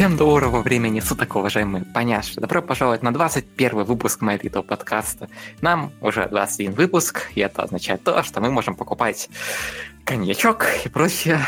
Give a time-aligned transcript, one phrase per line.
[0.00, 2.40] Всем доброго времени суток, уважаемые поняши.
[2.40, 5.28] Добро пожаловать на 21 выпуск Little подкаста.
[5.60, 9.28] Нам уже 21 выпуск, и это означает то, что мы можем покупать
[10.06, 11.40] коньячок и прочие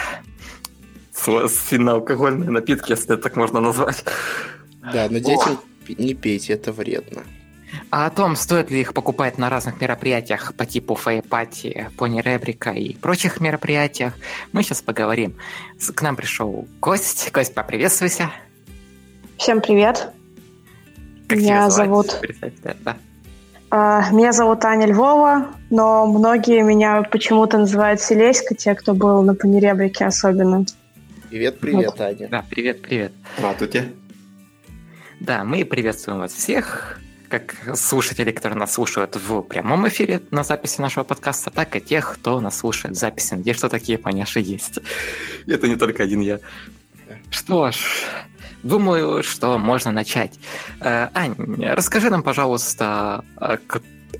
[1.14, 4.04] сильноалкогольные напитки, если это так можно назвать.
[4.82, 5.58] Да, но детям
[5.88, 7.22] не пейте, это вредно.
[7.90, 12.70] А о том, стоит ли их покупать на разных мероприятиях по типу фейпати, пони ребрика
[12.70, 14.14] и прочих мероприятиях,
[14.52, 15.36] мы сейчас поговорим.
[15.94, 17.30] К нам пришел гость.
[17.32, 18.30] Гость, поприветствуйся.
[19.38, 20.12] Всем привет.
[21.28, 22.20] Как меня зовут...
[22.62, 22.96] Да.
[23.70, 29.34] Uh, меня зовут Аня Львова, но многие меня почему-то называют Селеська, те, кто был на
[29.34, 30.66] Понеребрике особенно.
[31.30, 32.00] Привет, привет, вот.
[32.02, 32.28] Аня.
[32.28, 33.12] Да, привет, привет.
[33.38, 33.92] Здравствуйте.
[35.20, 36.98] Да, мы приветствуем вас всех
[37.32, 42.12] как слушателей, которые нас слушают в прямом эфире на записи нашего подкаста, так и тех,
[42.12, 44.80] кто нас слушает в записи, где что такие поняши есть.
[45.46, 46.40] Это не только один я.
[47.30, 47.76] Что ж,
[48.62, 50.38] думаю, что можно начать.
[50.80, 51.34] Э, Ань,
[51.74, 53.58] расскажи нам, пожалуйста, а,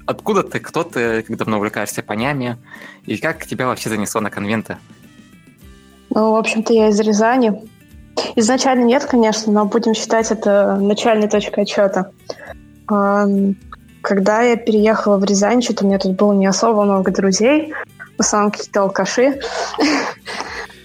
[0.06, 2.56] откуда ты, кто ты, как давно увлекаешься понями,
[3.05, 4.79] и как тебя вообще занесло на конвенты?
[6.14, 7.53] Ну, в общем-то, я из Рязани.
[8.36, 12.11] Изначально нет, конечно, но будем считать это начальной точкой отчета.
[14.03, 17.73] Когда я переехала в Рязань, что-то у меня тут было не особо много друзей.
[18.17, 19.41] В основном какие-то алкаши.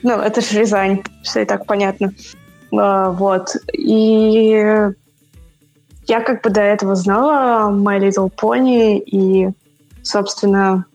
[0.03, 2.13] Ну, это же Рязань, все и так понятно.
[2.71, 3.55] А, вот.
[3.73, 4.91] И
[6.07, 9.49] я как бы до этого знала My Little Pony, и,
[10.03, 10.85] собственно,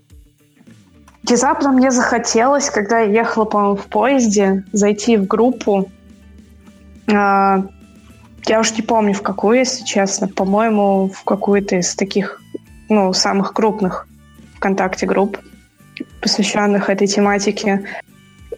[1.25, 5.91] внезапно мне захотелось, когда я ехала, по-моему, в поезде, зайти в группу
[7.13, 7.65] а,
[8.47, 10.29] я уж не помню, в какую, если честно.
[10.29, 12.41] По-моему, в какую-то из таких,
[12.89, 14.07] ну, самых крупных
[14.57, 15.39] ВКонтакте групп,
[16.21, 17.85] посвященных этой тематике.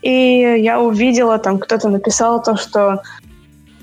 [0.02, 3.02] И я увидела, там кто-то написал то, что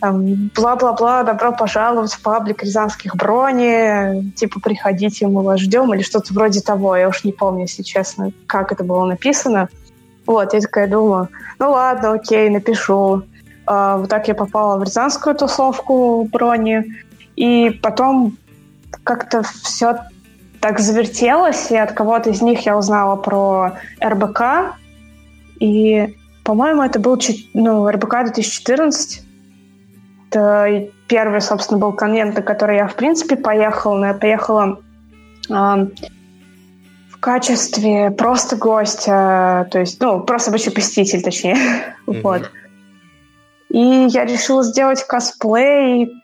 [0.02, 6.62] бла-бла-бла, добро пожаловать в паблик Рязанских брони, типа, приходите, мы вас ждем, или что-то вроде
[6.62, 6.96] того.
[6.96, 9.70] Я уж не помню, если честно, как это было написано.
[10.26, 13.24] Вот, я такая думаю, ну ладно, окей, напишу.
[13.66, 16.86] А, вот так я попала в рязанскую тусовку брони.
[17.36, 18.38] И потом
[19.04, 20.00] как-то все
[20.60, 23.74] так завертелось, и от кого-то из них я узнала про
[24.04, 24.76] РБК.
[25.60, 27.20] И, по-моему, это был
[27.54, 29.24] ну, РБК 2014.
[30.30, 33.98] Это первый, собственно, был конвент, на который я, в принципе, поехала.
[33.98, 34.80] Но я поехала
[35.50, 35.54] э,
[37.10, 41.58] в качестве просто гостя, то есть, ну, просто обычный посетитель, точнее.
[42.08, 42.22] Mm-hmm.
[42.24, 42.52] вот.
[43.72, 46.22] И я решила сделать косплей.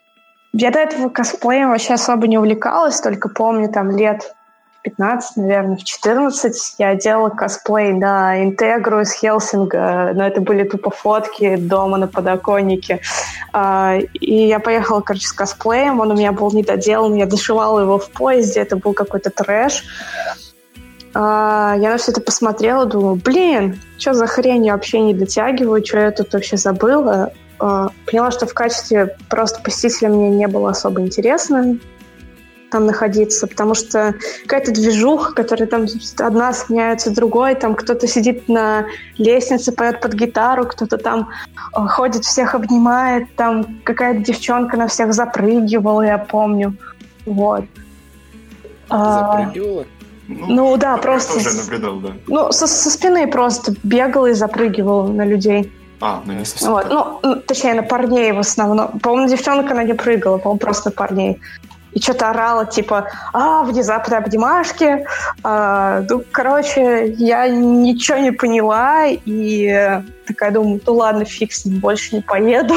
[0.52, 4.34] Я до этого косплеем вообще особо не увлекалась, только помню там лет
[4.82, 10.90] 15, наверное, в 14 я делала косплей на Интегру из Хелсинга, но это были тупо
[10.90, 13.00] фотки дома на подоконнике.
[13.52, 17.98] А, и я поехала, короче, с косплеем, он у меня был недоделан, я дошивала его
[17.98, 19.84] в поезде, это был какой-то трэш.
[21.14, 25.84] А, я на все это посмотрела, думаю, блин, что за хрень, я вообще не дотягиваю,
[25.84, 27.32] что я тут вообще забыла.
[27.58, 31.78] А, поняла, что в качестве просто посетителя мне не было особо интересно
[32.70, 35.86] там находиться, потому что какая-то движуха, которая там
[36.18, 38.86] одна сменяется другой, там кто-то сидит на
[39.16, 41.30] лестнице, поет под гитару, кто-то там
[41.72, 46.76] а, ходит, всех обнимает, там какая-то девчонка на всех запрыгивала, я помню.
[47.24, 47.64] Вот.
[48.90, 49.86] Запрыгивала?
[50.28, 51.42] Ну, ну да, просто...
[51.42, 52.12] тоже наблюдал, да.
[52.26, 55.72] Ну, со, со спины просто бегал и запрыгивал на людей.
[56.00, 56.72] А, ну не совсем.
[56.72, 56.86] Вот.
[56.90, 58.98] Ну, ну, точнее, на парней в основном.
[59.00, 61.40] По-моему, девчонка она не прыгала, по-моему, просто на парней.
[61.92, 65.06] И что-то орала, типа, а, внезапно обнимашки.
[65.42, 71.80] А, ну, короче, я ничего не поняла, и такая думаю, ну ладно, фиг с ним,
[71.80, 72.74] больше не поеду.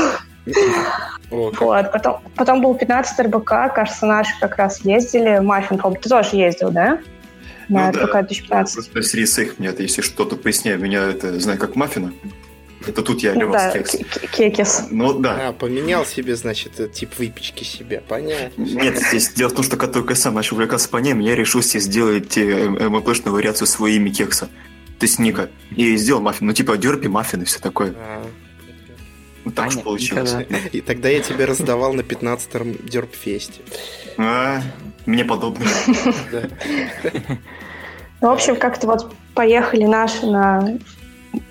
[1.29, 5.39] Вот, потом, потом был 15 РБК, кажется, наши как раз ездили.
[5.39, 6.97] Маффин, по-моему, ты тоже ездил, да?
[7.71, 8.21] На ну, РПК да.
[8.23, 8.91] 2015.
[8.91, 12.13] Просто среди своих мне это, если что-то поясняю, меня это, знаю, как маффина.
[12.85, 13.95] Это тут я Лева да, кекс.
[14.31, 14.87] кекис.
[14.89, 15.49] Ну да.
[15.49, 18.61] А, поменял себе, значит, тип выпечки себе, понятно.
[18.63, 21.35] Нет, здесь дело в том, что как только я сам начал увлекаться по ним, я
[21.35, 24.49] решил себе сделать э, МПшную вариацию своего имя кекса.
[24.97, 25.49] То есть Ника.
[25.75, 26.47] И сделал маффин.
[26.47, 27.93] Ну типа дерпи, маффин и все такое.
[27.95, 28.25] А,
[29.45, 30.35] ну, так уж получилось.
[30.71, 33.61] И тогда я тебе раздавал на 15-м дерпфесте.
[34.17, 34.61] А,
[35.05, 35.69] мне подобное.
[38.21, 40.77] Ну, в общем, как-то вот поехали наши на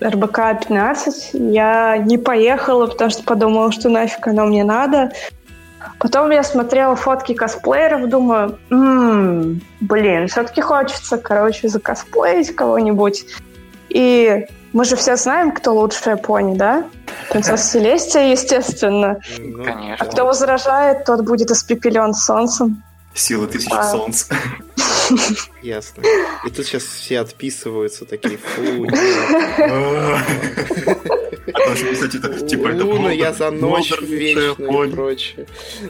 [0.01, 1.31] РБК 15.
[1.33, 5.11] Я не поехала, потому что подумала, что нафиг оно мне надо.
[5.99, 13.25] Потом я смотрела фотки косплееров, думаю, м-м, блин, все-таки хочется, короче, закосплеить кого-нибудь.
[13.89, 16.85] И мы же все знаем, кто лучшая пони, да?
[17.31, 19.19] Принцесса Селестия, естественно.
[19.39, 20.05] Ну, А Конечно.
[20.05, 22.83] кто возражает, тот будет испепелен солнцем.
[23.13, 23.83] Сила тысячи А.
[23.83, 24.27] солнц.
[25.61, 26.03] Ясно.
[26.45, 28.87] И тут сейчас все отписываются, такие, фу.
[31.53, 35.47] А кстати, это, типа, это Луна, я за ночь вечную и прочее.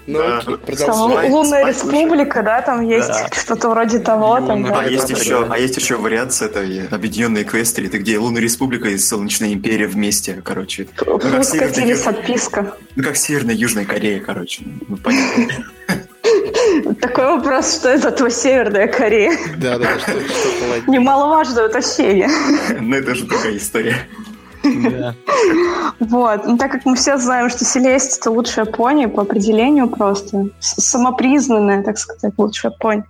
[0.07, 4.37] Ну, спать- Лунная республика, да, там есть что-то вроде того.
[4.39, 4.79] Луна.
[4.79, 8.89] А есть это еще, а есть еще вариация этой объединенной Эквестрии, это где Лунная Республика
[8.89, 10.87] и Солнечная Империя вместе, короче.
[11.05, 12.77] Ну, как Вы Северная скатились Ю- отписка.
[12.95, 14.63] Ну, как Северная и Южная Корея, короче.
[14.87, 15.47] Ну, понятно.
[16.99, 19.33] Такой вопрос, что это твоя Северная Корея.
[19.57, 20.91] Да, да, что, что.
[20.91, 22.29] Немаловажное уточнение.
[22.79, 23.95] Но это же другая история.
[24.63, 25.15] Да.
[25.99, 26.45] Вот.
[26.45, 30.49] Ну, так как мы все знаем, что Селесть это лучшая пони по определению просто.
[30.59, 33.03] Самопризнанная, так сказать, лучшая пони.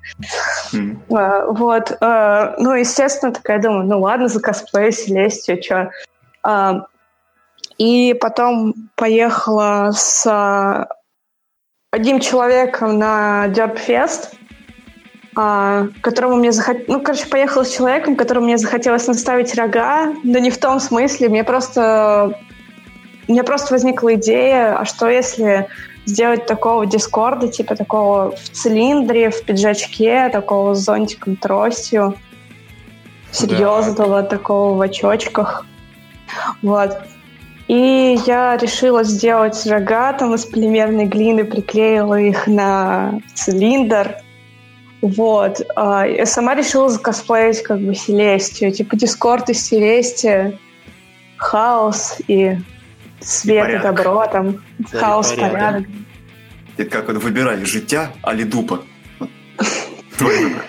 [0.73, 1.01] М.
[1.11, 1.97] А, Вот.
[1.99, 5.91] а, Ну, естественно, такая думаю, ну ладно, за косплей Селестию, что.
[7.77, 10.87] И потом поехала с
[11.91, 14.33] одним человеком на Дёрпфест,
[15.35, 16.87] а, которому мне захотелось...
[16.87, 21.29] Ну, короче, поехала с человеком, которому мне захотелось наставить рога, но не в том смысле,
[21.29, 22.39] мне просто...
[23.27, 25.67] У меня просто возникла идея, а что если
[26.05, 32.15] сделать такого дискорда, типа такого в цилиндре, в пиджачке, такого с зонтиком, тростью,
[33.31, 35.65] серьезного, такого в очочках.
[36.61, 36.97] Вот.
[37.67, 44.15] И я решила сделать рога там из полимерной глины, приклеила их на цилиндр.
[45.01, 45.61] Вот.
[45.75, 48.71] А, Я сама решила закосплеить как бы Селестию.
[48.71, 50.57] Типа Дискорд из Селестия.
[51.37, 52.57] Хаос и
[53.19, 53.95] свет и, порядок.
[53.95, 54.63] добро там.
[54.79, 55.51] Да, и Хаос, порядок.
[55.53, 55.87] порядок.
[56.77, 58.83] Это как вот выбирали, життя, али дупа.
[59.19, 59.29] Вот.
[60.17, 60.63] Твой выбор.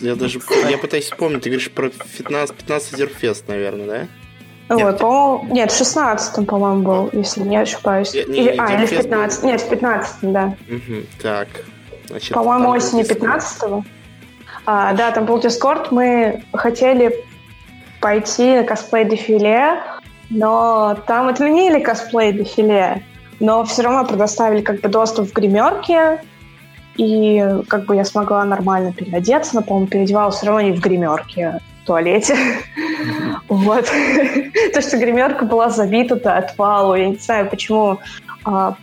[0.00, 4.06] Я даже я пытаюсь вспомнить, ты говоришь про 15, 15 Дерфест, наверное, да?
[4.68, 8.12] Вот, по-моему, нет, в 16 по-моему, был, если не ошибаюсь.
[8.12, 10.54] Не- не, или, не, а, или в Дерфест 15 Нет, в 15 да.
[10.68, 11.48] Мгм, Так.
[12.08, 13.84] Значит, По-моему, осенью был 15-го.
[14.66, 15.90] А, да, там был Дискорд.
[15.90, 17.24] Мы хотели
[18.00, 19.82] пойти на косплей-дефиле,
[20.30, 23.02] но там отменили косплей-дефиле.
[23.40, 26.20] Но все равно предоставили как бы доступ в гримерке,
[26.96, 31.60] и как бы я смогла нормально переодеться, но, по-моему, переодевалась все равно не в гримерке,
[31.88, 32.36] туалете.
[33.48, 33.90] Вот.
[34.74, 36.94] То, что гримерка была забита до отвалу.
[36.94, 37.98] Я не знаю, почему
[38.44, 38.76] а,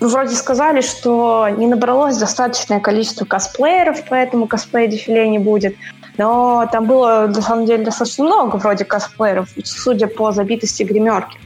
[0.00, 5.76] ну, вроде сказали, что не набралось достаточное количество косплееров, поэтому косплей-дефиле не будет.
[6.18, 11.38] Но там было, на самом деле, достаточно много вроде косплееров, судя по забитости гримерки.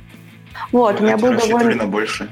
[0.73, 1.87] Вот, у меня был довольно...
[1.87, 2.29] больше.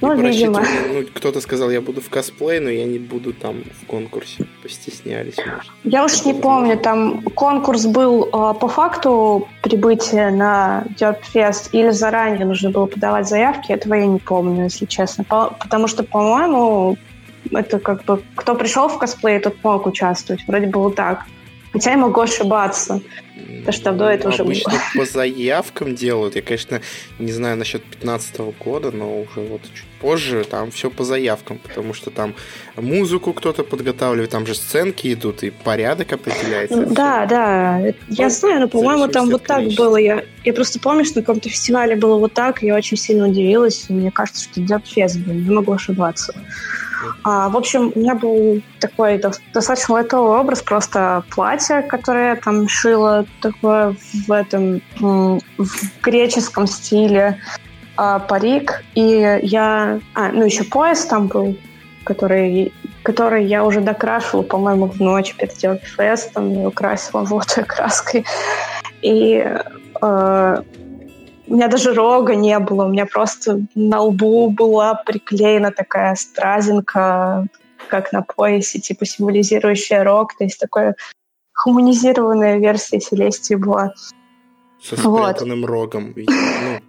[0.00, 0.62] Ну, Типа видимо.
[0.92, 4.44] ну, кто-то сказал, я буду в косплей, но я не буду там в конкурсе.
[4.62, 5.70] Постеснялись, может.
[5.84, 12.46] Я уж не помню, там конкурс был э, по факту прибытия на Дёрпфест или заранее
[12.46, 15.24] нужно было подавать заявки, этого я не помню, если честно.
[15.24, 16.96] По- потому что, по-моему,
[17.50, 20.42] это как бы кто пришел в косплей, тот мог участвовать.
[20.46, 21.24] Вроде было так.
[21.74, 23.02] Хотя я могу ошибаться.
[23.66, 24.80] Да что до этого уже Обычно было.
[24.94, 26.36] по заявкам делают.
[26.36, 26.80] Я, конечно,
[27.18, 31.94] не знаю насчет 15 года, но уже вот чуть позже там все по заявкам, потому
[31.94, 32.34] что там
[32.76, 36.86] музыку кто-то подготавливает, там же сценки идут, и порядок определяется.
[36.86, 39.84] Да, да, я Ну, знаю, но, по-моему, там вот от так количества.
[39.84, 39.96] было.
[39.96, 43.26] Я, я просто помню, что на каком-то фестивале было вот так, и я очень сильно
[43.28, 43.86] удивилась.
[43.88, 46.34] и Мне кажется, что Дёрпфест был, не могу ошибаться.
[47.22, 52.36] А, в общем, у меня был такой до- достаточно лайтовый образ, просто платье, которое я
[52.36, 53.96] там шила, такое
[54.26, 55.40] в этом в
[56.02, 57.38] греческом стиле,
[57.96, 60.00] а, парик, и я...
[60.14, 61.56] А, ну еще пояс там был,
[62.04, 68.24] который, который я уже докрашивала, по-моему, в ночь перед Дёрпфестом, и украсила золотой краской.
[69.02, 69.44] И
[70.02, 70.62] э,
[71.46, 77.46] у меня даже рога не было, у меня просто на лбу была приклеена такая стразинка,
[77.88, 80.96] как на поясе, типа символизирующая рог, то есть такая
[81.52, 83.92] хуманизированная версия Селестии была.
[84.82, 85.36] Со Вот.
[85.36, 86.12] спрятанным рогом.
[86.12, 86.36] видимо.
[86.36, 86.80] Ну,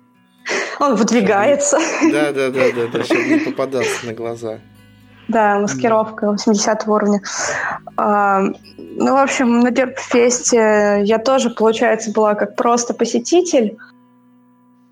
[0.80, 1.80] Он выдвигается.
[2.12, 4.60] да, да, да, да, да, чтобы не попадаться на глаза.
[5.28, 7.22] Да, маскировка 80 уровня.
[7.98, 8.42] А,
[8.78, 13.78] ну, в общем, на Дерпфесте я тоже, получается, была как просто посетитель.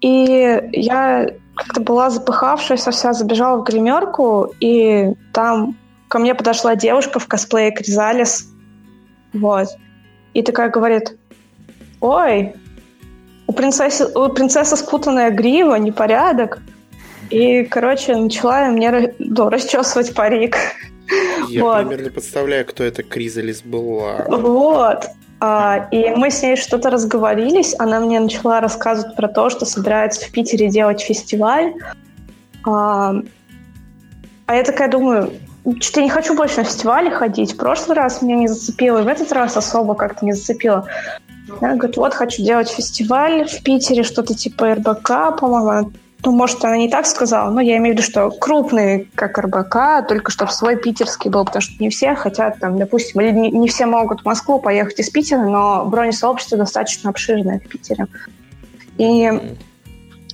[0.03, 5.77] И я как-то была запыхавшаяся вся, забежала в гримерку, и там
[6.09, 8.49] ко мне подошла девушка в косплее Кризалис.
[9.31, 9.69] Вот.
[10.33, 11.17] И такая говорит,
[12.01, 12.53] ой,
[13.47, 16.59] у принцессы, у принцессы спутанная грива, непорядок.
[17.29, 20.57] И, короче, начала мне ну, расчесывать парик.
[21.47, 21.87] Я вот.
[21.87, 24.25] примерно представляю, кто это Кризалис была.
[24.27, 25.05] Вот.
[25.45, 27.75] А, и мы с ней что-то разговорились.
[27.77, 31.73] Она мне начала рассказывать про то, что собирается в Питере делать фестиваль.
[32.65, 33.13] А,
[34.45, 35.33] а я такая думаю,
[35.81, 37.55] что-то я не хочу больше на фестивале ходить.
[37.55, 40.87] В прошлый раз меня не зацепило, и в этот раз особо как-то не зацепило.
[41.59, 45.91] Она говорит, вот, хочу делать фестиваль в Питере, что-то типа РБК, по-моему.
[46.25, 50.07] Ну, может, она не так сказала, но я имею в виду, что крупный, как РБК,
[50.07, 53.67] только чтобы свой питерский был, потому что не все хотят, там, допустим, или не, не
[53.67, 58.07] все могут в Москву поехать из Питера, но бронесообщество достаточно обширное в Питере.
[58.97, 59.29] И,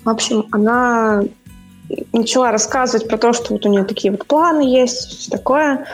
[0.04, 1.24] в общем, она
[2.14, 5.88] начала рассказывать про то, что вот у нее такие вот планы есть, все такое.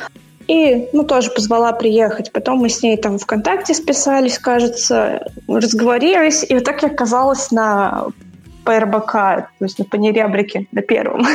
[0.47, 2.31] И, ну, тоже позвала приехать.
[2.31, 6.45] Потом мы с ней там ВКонтакте списались, кажется, разговорились.
[6.47, 8.07] И вот так я оказалась на
[8.65, 11.25] ПРБК, то есть на Панерябрике, на первом.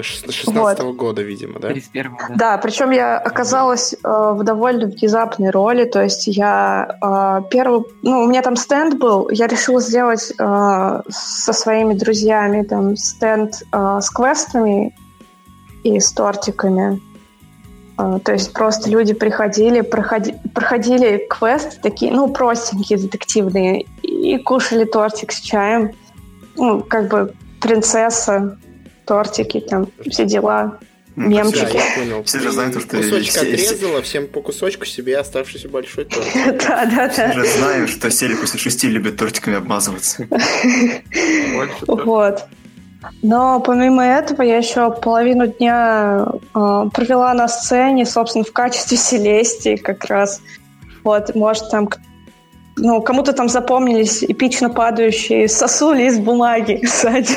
[0.00, 1.68] 16 -го года, видимо, да?
[1.68, 2.04] да?
[2.36, 8.22] Да, причем я оказалась э, в довольно внезапной роли, то есть я э, первый, ну,
[8.22, 13.98] у меня там стенд был, я решила сделать э, со своими друзьями там стенд э,
[14.00, 14.94] с квестами
[15.84, 17.00] и с тортиками.
[17.98, 24.84] Э, то есть просто люди приходили, проходи, проходили квесты такие, ну, простенькие, детективные, и кушали
[24.84, 25.92] тортик с чаем.
[26.58, 28.58] Ну, как бы принцесса,
[29.06, 30.78] тортики, там, все дела,
[31.16, 31.72] ну, мемчики.
[31.72, 32.22] Да, я понял.
[32.24, 36.26] Все же знают, что Кусочек все, отрезала, всем по кусочку себе оставшийся большой торт.
[36.34, 36.52] Да,
[36.86, 37.08] да, да.
[37.08, 40.28] Все же знают, что Сели после шести любит тортиками обмазываться.
[41.86, 42.44] Вот.
[43.22, 49.76] Но помимо этого я еще половину дня э, провела на сцене, собственно, в качестве Селестии
[49.76, 50.40] как раз.
[51.04, 51.88] Вот, может, там
[52.78, 57.36] ну, кому-то там запомнились эпично падающие сосули из бумаги сзади,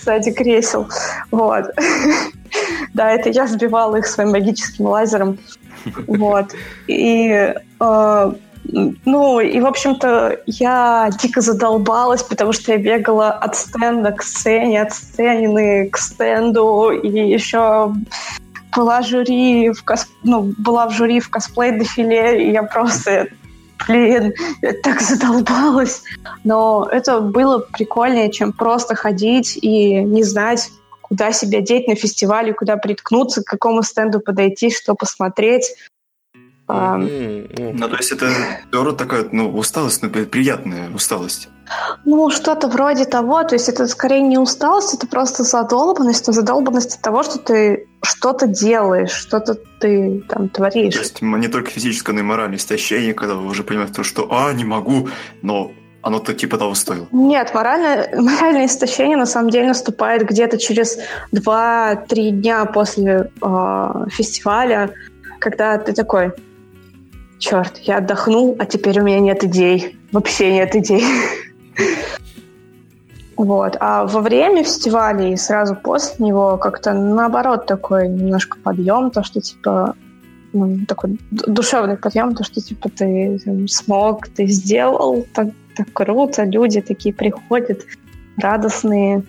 [0.00, 0.88] сзади кресел.
[1.30, 1.64] Вот.
[2.94, 5.38] Да, это я сбивала их своим магическим лазером.
[6.06, 6.54] Вот.
[6.86, 8.32] И э,
[9.04, 14.82] ну, и, в общем-то, я дико задолбалась, потому что я бегала от стенда к сцене,
[14.82, 17.92] от сцены к стенду, и еще
[18.76, 20.06] была жюри в кос...
[20.22, 23.28] ну, была в жюри в косплей-дефиле, и я просто
[23.86, 26.02] блин, я так задолбалась.
[26.44, 30.70] Но это было прикольнее, чем просто ходить и не знать,
[31.02, 35.74] куда себя деть на фестивале, куда приткнуться, к какому стенду подойти, что посмотреть.
[36.68, 38.30] Ну, то есть это
[38.70, 41.48] наоборот такая, ну, усталость, но приятная усталость.
[42.04, 43.42] Ну, что-то вроде того.
[43.44, 47.88] То есть это скорее не усталость, это просто задолбанность, но задолбанность от того, что ты
[48.02, 50.94] что-то делаешь, что-то ты там творишь.
[50.94, 54.52] То есть не только физическое, но и моральное истощение, когда вы уже понимаете, что «а,
[54.52, 55.08] не могу»,
[55.42, 55.72] но
[56.02, 57.06] оно-то типа того стоило.
[57.12, 60.98] Нет, моральное, моральное истощение на самом деле наступает где-то через
[61.32, 64.90] 2-3 дня после э, фестиваля,
[65.38, 66.32] когда ты такой,
[67.38, 69.96] черт, я отдохнул, а теперь у меня нет идей.
[70.12, 71.04] Вообще нет идей.
[73.36, 73.76] Вот.
[73.78, 79.40] А во время фестиваля и сразу после него как-то наоборот такой немножко подъем, то, что
[79.40, 79.94] типа
[80.52, 86.42] ну, такой душевный подъем, то, что типа ты там, смог, ты сделал, так, так круто,
[86.44, 87.82] люди такие приходят
[88.38, 89.22] радостные,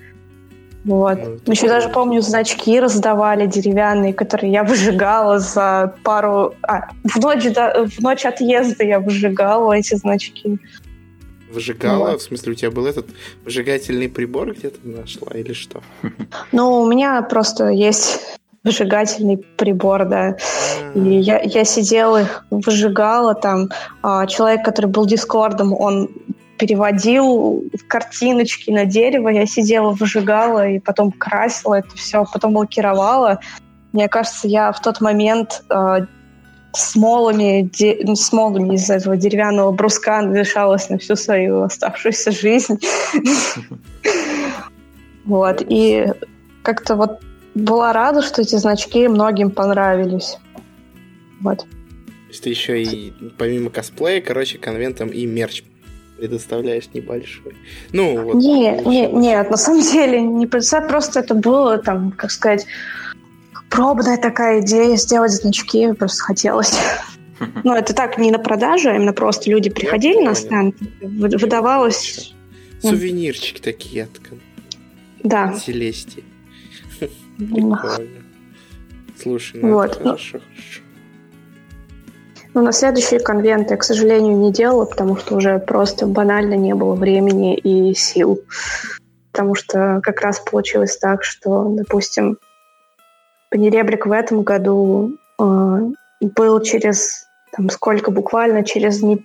[0.86, 1.20] вот.
[1.46, 6.56] Ну, Еще даже помню, значки раздавали деревянные, которые я выжигала за пару...
[6.64, 10.58] А, в ночь, да, в ночь отъезда я выжигала эти значки.
[11.52, 12.12] Выжигала?
[12.12, 12.22] Вот.
[12.22, 13.08] В смысле, у тебя был этот
[13.44, 15.82] выжигательный прибор где-то нашла или что?
[16.52, 20.38] Ну, у меня просто есть выжигательный прибор, да.
[20.94, 23.70] И я, я сидела, выжигала там.
[24.02, 26.10] А, человек, который был дискордом, он
[26.60, 33.40] переводил картиночки на дерево, я сидела, выжигала и потом красила это все, потом лакировала.
[33.94, 36.06] Мне кажется, я в тот момент э,
[36.74, 42.80] смолами, де, ну, смолами из этого деревянного бруска надышалась на всю свою оставшуюся жизнь.
[45.26, 46.08] Вот, и
[46.64, 47.20] как-то вот
[47.54, 50.40] была рада, что эти значки многим понравились.
[51.40, 51.60] Вот.
[51.60, 51.66] То
[52.30, 55.64] есть ты еще и помимо косплея, короче, конвентом и мерч
[56.20, 57.56] предоставляешь небольшой.
[57.94, 58.36] Ну, вот.
[58.36, 62.66] Не, не, нет, на самом деле не представь, просто это было там, как сказать,
[63.70, 66.78] пробная такая идея сделать значки, просто хотелось.
[67.64, 72.34] Ну, это так не на продажу, а именно просто люди приходили на стенд, выдавалось...
[72.82, 74.10] Сувенирчики такие от
[75.24, 75.54] да.
[75.54, 76.26] Селестии.
[77.38, 77.98] Прикольно.
[79.22, 79.96] Слушай, ну вот.
[79.96, 80.82] хорошо, хорошо.
[82.54, 86.96] Но на следующие конвенты к сожалению, не делала, потому что уже просто банально не было
[86.96, 88.42] времени и сил.
[89.32, 92.38] потому что как раз получилось так, что, допустим,
[93.52, 95.80] Панеребрик в этом году э,
[96.22, 99.24] был через там сколько буквально через не,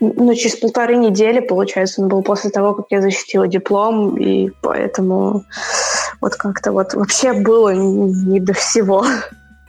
[0.00, 5.44] ну, через полторы недели, получается, он был после того, как я защитила диплом, и поэтому
[6.20, 9.04] вот как-то вот вообще было не до всего.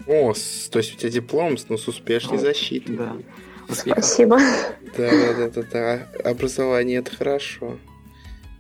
[0.08, 0.34] О,
[0.72, 2.98] то есть у тебя диплом ну, с успешной защитой.
[2.98, 3.16] Да.
[3.70, 4.38] Спасибо.
[4.98, 6.30] Да, да, да, да, да.
[6.30, 7.78] Образование это хорошо.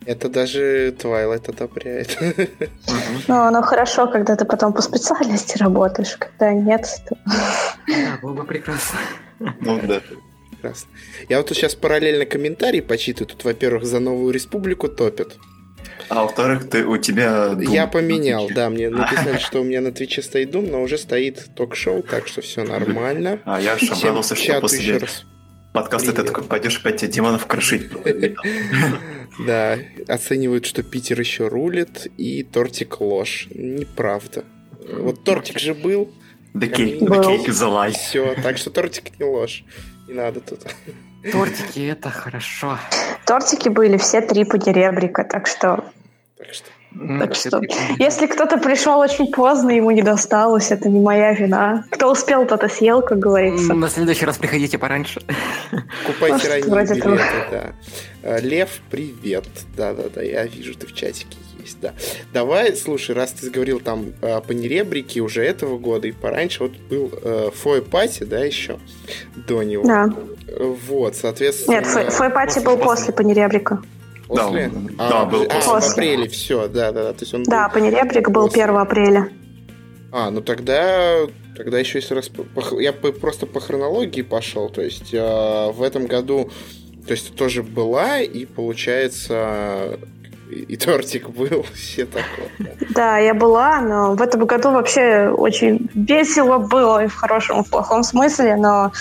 [0.06, 2.18] Это даже Twilight одобряет.
[3.28, 7.18] Ну, оно хорошо, когда ты потом по специальности работаешь, когда нет, то...
[7.88, 9.00] Да, было бы прекрасно.
[9.40, 10.02] Ну да.
[10.52, 10.90] Прекрасно.
[11.30, 13.28] Я вот тут сейчас параллельно комментарии почитаю.
[13.28, 15.38] Тут, во-первых, за новую республику топят.
[16.13, 17.53] А во-вторых, ты у тебя...
[17.53, 20.98] Doom Я поменял, да, мне написали, что у меня на Твиче стоит Doom, но уже
[20.98, 23.39] стоит ток-шоу, так что все нормально.
[23.46, 25.01] А я Всем обрадовался, что после
[25.74, 27.89] подкаста ты такой пойдешь опять тебе демонов крошить.
[29.48, 33.48] Да, оценивают, что Питер еще рулит, и тортик ложь.
[33.50, 34.43] Неправда.
[34.88, 36.13] Вот тортик же был,
[36.53, 37.91] the cake is a lie.
[37.91, 39.63] все, так что тортик не ложь.
[40.08, 40.60] Не надо тут.
[41.32, 42.77] Тортики это хорошо.
[43.25, 45.84] Тортики были все три подеребрика, так что
[46.46, 47.62] Так что М, Так что,
[47.98, 51.86] если кто-то пришел очень поздно, ему не досталось, это не моя вина.
[51.90, 53.74] Кто успел, тот и съел, как говорится.
[53.74, 55.22] На следующий раз приходите пораньше.
[56.06, 56.34] Покупайте
[56.68, 57.74] Может, ранние билеты, да.
[58.22, 59.46] Э, Лев, привет.
[59.76, 61.94] Да-да-да, я вижу, ты в чатике есть, да.
[62.32, 66.74] Давай, слушай, раз ты говорил там э, по неребрике уже этого года и пораньше, вот
[66.90, 68.78] был э, Фой Пати, да, еще
[69.48, 69.84] до него.
[69.84, 70.10] Да.
[70.60, 71.76] Вот, соответственно...
[71.78, 73.82] Нет, фой- фойпати был после Панеребрика.
[74.38, 74.68] После?
[74.70, 75.72] Да, А, да, был а, после.
[75.90, 77.13] в апреле, все, да-да-да.
[77.13, 78.63] То есть он Да, был- Панеребрик был После.
[78.63, 79.30] 1 апреля.
[80.12, 81.20] А, ну тогда,
[81.58, 82.30] тогда еще если раз...
[82.80, 86.52] Я просто по хронологии пошел, то есть э, в этом году,
[87.08, 89.98] то есть тоже была, и получается
[90.52, 92.50] и тортик был, все такое.
[92.60, 92.70] да.
[92.94, 97.63] Да, я была, но в этом году вообще очень весело было и в хорошем, и
[97.63, 98.92] в плохом смысле, но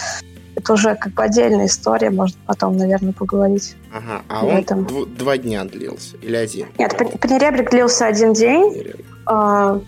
[0.54, 3.76] это уже как бы отдельная история, можно потом, наверное, поговорить.
[3.95, 4.80] Ага, а В он этом.
[4.80, 6.67] дв- два дня длился, или один?
[6.78, 8.93] Нет, Панеребрик длился один день,
[9.26, 9.80] а,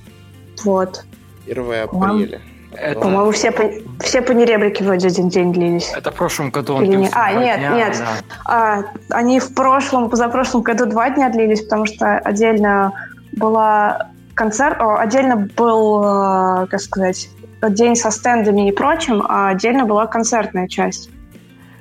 [0.65, 1.05] вот.
[1.47, 2.41] 1 апреля.
[2.77, 3.53] Это, По-моему, все,
[4.01, 5.93] все панеребрики вроде один день длились.
[5.97, 7.97] это в прошлом году он Или не- длился а, нет, дня, нет.
[7.99, 8.09] да.
[8.47, 12.93] А, они в прошлом, позапрошлом году два дня длились, потому что отдельно
[13.33, 17.29] была концерт, о, отдельно был, э, как сказать,
[17.71, 21.11] день со стендами и прочим, а отдельно была концертная часть.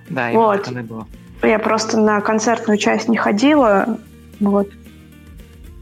[0.10, 0.64] Да, именно Вот.
[0.64, 1.08] так и было.
[1.44, 3.98] Я просто на концертную часть не ходила,
[4.40, 4.70] вот.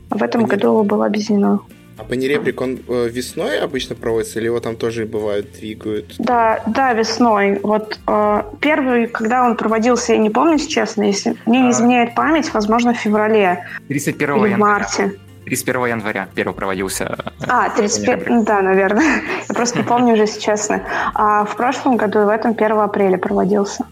[0.09, 0.47] А в этом Понятно.
[0.69, 1.59] году было объединено.
[1.97, 6.15] А панеребрик, он э, весной обычно проводится, или его там тоже бывают, двигают?
[6.17, 7.59] Да, да, весной.
[7.61, 11.71] Вот э, первый, когда он проводился, я не помню, если честно, если мне не А.
[11.71, 14.57] изменяет память, возможно, в феврале 31 или в января.
[14.57, 15.13] марте.
[15.51, 17.03] 31 января первый проводился.
[17.41, 19.21] э, А, 31, да, наверное.
[19.49, 20.81] Я просто не помню уже, если честно.
[21.13, 23.85] А в прошлом году и в этом 1 апреля проводился.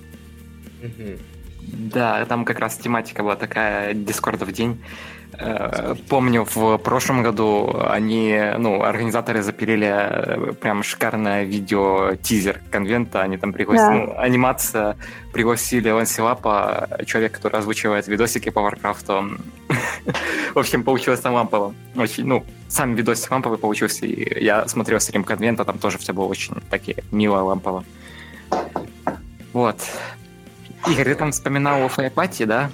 [1.93, 4.82] Да, там как раз тематика была такая, Дискордов день.
[5.38, 13.22] Э, Помню, в прошлом году они, ну, организаторы запилили э, прям шикарное видео, тизер конвента.
[13.22, 14.13] Они там пригласили, Да.
[14.13, 14.95] ну, анимация,
[15.34, 19.32] пригласили Ланси Лапа, человек, который озвучивает видосики по Варкрафту.
[20.54, 21.74] В общем, получилось там лампово.
[21.96, 24.06] Очень, ну, сам видосик ламповый получился.
[24.06, 27.84] И я смотрел стрим конвента, там тоже все было очень таки мило лампово.
[29.54, 29.78] Вот.
[30.88, 32.72] Игорь, ты там вспоминал о Файпати, да?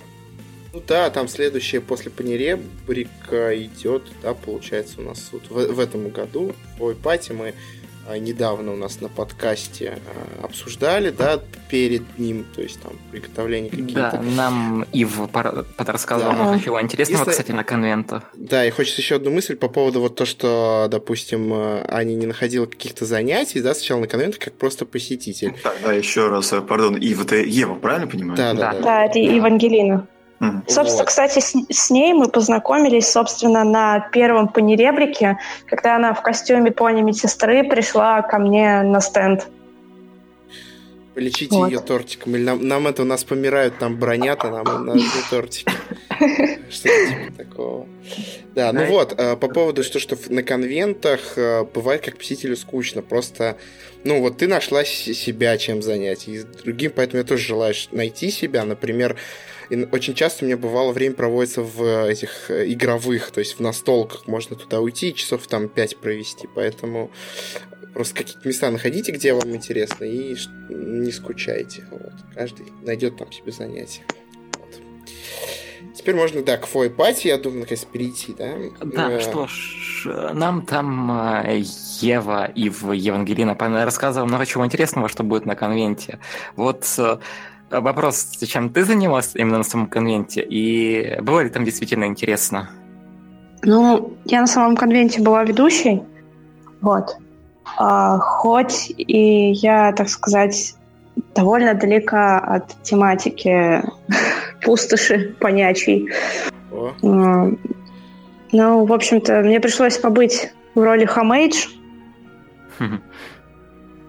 [0.74, 6.10] Ну да, там следующее после панеребрика идет, да, получается, у нас вот в, в этом
[6.10, 7.54] году в пати мы
[8.18, 9.98] недавно у нас на подкасте
[10.42, 11.40] а, обсуждали, да,
[11.70, 14.22] перед ним, то есть там приготовление Да, какие-то.
[14.36, 15.20] нам Ив
[15.78, 16.44] подрассказывал Да.
[16.44, 18.22] много чего интересного, Если- кстати, на конвенту.
[18.36, 22.26] Да, и хочется еще одну мысль по поводу вот то, что, допустим, э, Аня не
[22.28, 25.54] находила каких-то занятий, да, сначала на конвенте как просто посетитель.
[25.64, 28.38] Так, да, еще раз, э, пардон, Ива, ты Ева, правильно понимаю?
[28.38, 28.74] Да, да, Да.
[28.74, 28.82] да.
[28.84, 30.08] Да, это Евангелина.
[30.40, 30.64] Мгм.
[30.68, 31.08] Собственно, Вот.
[31.08, 37.02] кстати, с, с ней мы познакомились, собственно, на первом панеребрике, когда она в костюме пони
[37.02, 39.48] медсестры пришла ко мне на стенд.
[41.14, 41.72] Полечите Вот.
[41.72, 42.36] ее тортиком.
[42.36, 45.72] Или нам, нам это у нас помирают, там бронят, а нам надо тортики.
[46.70, 47.88] Что-то типа такого.
[48.54, 53.02] Да, ну вот, э, по поводу, что, что на конвентах э, бывает как посетителю скучно.
[53.02, 53.56] Просто,
[54.04, 56.28] ну вот ты нашла себя чем занять.
[56.28, 58.66] И с другим, поэтому я тоже желаю найти себя.
[58.66, 59.16] Например,
[59.70, 63.58] и очень часто у меня бывало время проводится в э, этих э, игровых, то есть
[63.58, 64.28] в настолках.
[64.28, 66.48] Можно туда уйти и часов там 5 провести.
[66.54, 67.12] Поэтому
[67.94, 70.36] просто какие-то места находите, где вам интересно, и
[70.70, 71.86] не скучайте.
[71.92, 72.14] Вот.
[72.34, 74.04] Каждый найдет там себе занятие.
[75.96, 78.54] Теперь можно, да, к Фой Пати, я думаю, наконец перейти, да?
[78.84, 81.64] Да, Э, что ж, нам там э,
[82.02, 86.20] Ева и в Евангелина рассказывала много чего интересного, что будет на конвенте.
[86.56, 86.86] Вот
[87.82, 92.70] вопрос, чем ты занималась именно на самом конвенте, и было ли там действительно интересно?
[93.64, 96.04] Ну, я на самом конвенте была ведущей,
[96.82, 97.18] вот.
[97.78, 100.76] А, хоть и я, так сказать,
[101.34, 103.84] довольно далека от тематики
[104.62, 106.10] пустоши понячей.
[106.72, 107.52] о,
[108.52, 111.68] Ну, в общем-то, мне пришлось побыть в роли Хамейдж.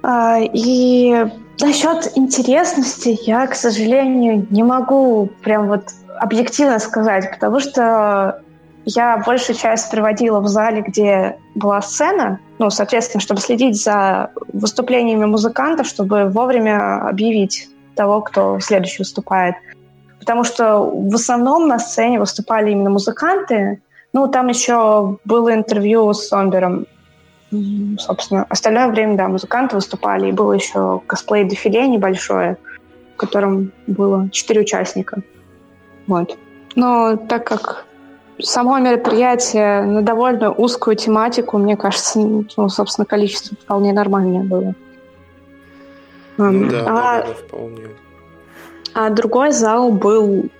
[0.08, 1.26] А, И
[1.60, 5.84] насчет интересности я, к сожалению, не могу прям вот
[6.18, 8.42] объективно сказать, потому что
[8.84, 15.24] я большую часть проводила в зале, где была сцена, ну, соответственно, чтобы следить за выступлениями
[15.24, 19.56] музыкантов, чтобы вовремя объявить того, кто следующий выступает.
[20.20, 23.82] Потому что в основном на сцене выступали именно музыканты.
[24.12, 26.86] Ну, там еще было интервью с Сомбером.
[27.98, 30.28] Собственно, остальное время, да, музыканты выступали.
[30.28, 32.58] И было еще косплей-дефиле небольшое,
[33.14, 35.22] в котором было четыре участника.
[36.06, 36.36] Вот.
[36.74, 37.86] Но так как
[38.40, 44.74] само мероприятие на довольно узкую тематику, мне кажется, ну, собственно, количество вполне нормальное было.
[46.36, 47.86] ну да, а- да, да, вполне.
[48.94, 50.50] а другой зал был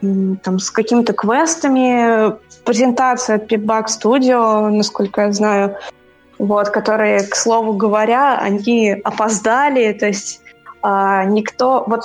[0.00, 5.76] там с какими-то квестами, презентация от Pitback Studio, насколько я знаю,
[6.38, 10.40] вот, которые, к слову говоря, они опоздали, то есть
[10.82, 11.84] а, никто...
[11.86, 12.02] Вот,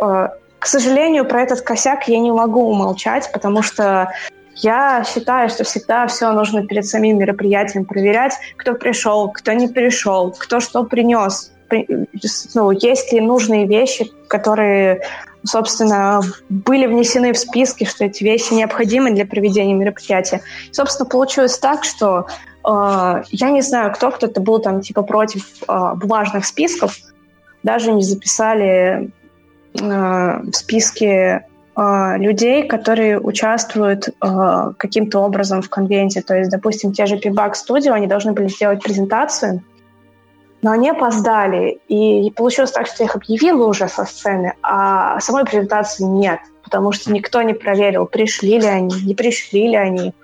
[0.00, 4.12] а, к сожалению, про этот косяк я не могу умолчать, потому что
[4.56, 10.34] я считаю, что всегда все нужно перед самим мероприятием проверять, кто пришел, кто не пришел,
[10.38, 11.86] кто что принес, при-
[12.54, 15.02] ну, есть ли нужные вещи, которые
[15.44, 20.42] собственно, были внесены в списки, что эти вещи необходимы для проведения мероприятия.
[20.70, 22.26] И, собственно, получилось так, что
[22.66, 26.96] э, я не знаю, кто кто-то был там типа против э, бумажных списков,
[27.62, 29.10] даже не записали
[29.74, 36.22] э, в списке э, людей, которые участвуют э, каким-то образом в конвенте.
[36.22, 39.62] То есть, допустим, те же P-Bug Studio, они должны были сделать презентацию,
[40.62, 41.80] но они опоздали.
[41.88, 46.92] И получилось так, что я их объявила уже со сцены, а самой презентации нет, потому
[46.92, 50.14] что никто не проверил, пришли ли они, не пришли ли они.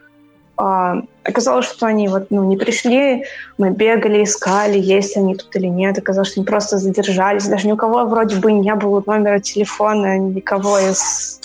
[0.59, 3.25] А, оказалось, что они вот, ну, не пришли,
[3.59, 5.99] мы бегали, искали, есть они тут или нет.
[5.99, 7.47] Оказалось, что они просто задержались.
[7.47, 11.41] Даже ни у кого вроде бы не было номера телефона, никого из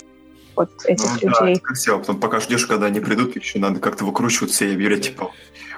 [0.56, 1.56] вот этих Ну да, людей.
[1.56, 5.04] это как всегда, потом пока ждешь, когда они придут, еще надо как-то выкручиваться и объявлять,
[5.06, 5.32] типа,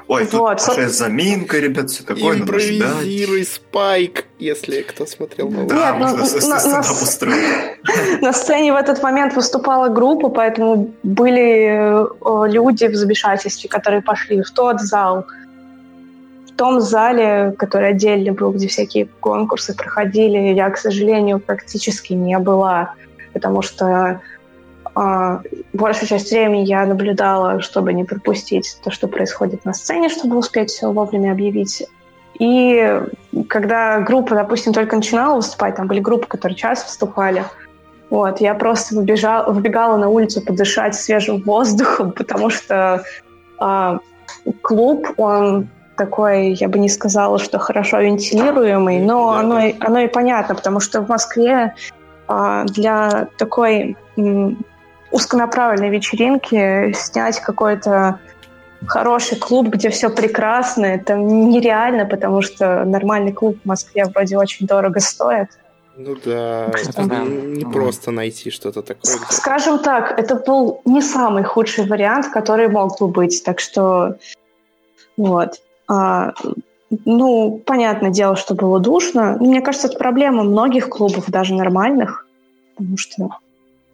[0.08, 2.38] ой, тут Вот, большая заминка, ребят, все такое.
[2.40, 5.68] Импровизируй, Спайк, если кто смотрел новый.
[5.68, 7.82] Да, Нет, ну, можно с- на- на- устроить.
[8.22, 12.06] На сцене в этот момент выступала группа, поэтому были
[12.46, 15.26] э, люди в замешательстве, которые пошли в тот зал,
[16.48, 20.54] в том зале, который отдельно был, где всякие конкурсы проходили.
[20.54, 22.94] Я, к сожалению, практически не была,
[23.34, 24.22] потому что
[24.96, 30.70] большую часть времени я наблюдала, чтобы не пропустить то, что происходит на сцене, чтобы успеть
[30.70, 31.84] все вовремя объявить.
[32.40, 33.02] И
[33.48, 37.44] когда группа, допустим, только начинала выступать, там были группы, которые час выступали,
[38.10, 43.04] вот, я просто выбежала, выбегала на улицу подышать свежим воздухом, потому что
[43.60, 44.00] а,
[44.62, 49.72] клуб, он такой, я бы не сказала, что хорошо вентилируемый, но Да, оно, да.
[49.80, 51.76] оно и понятно, потому что в Москве
[52.28, 53.96] а, для такой
[55.14, 58.20] узконаправленной вечеринки снять какой-то
[58.86, 64.68] хороший клуб, где все прекрасно, это нереально, потому что нормальный клуб в Москве вроде очень
[64.68, 65.48] дорого стоит.
[65.96, 67.54] Ну да, это там?
[67.54, 69.16] не просто найти что-то такое.
[69.16, 73.44] где- Скажем так, это был не самый худший вариант, который мог бы быть.
[73.46, 74.16] Так что
[75.16, 75.62] вот.
[75.88, 76.34] А,
[77.06, 79.38] ну, понятное дело, что было душно.
[79.40, 82.26] Мне кажется, это проблема многих клубов, даже нормальных,
[82.76, 83.30] потому что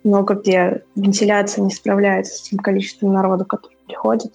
[0.03, 4.33] много где вентиляция не справляется с тем количеством народа, который приходит.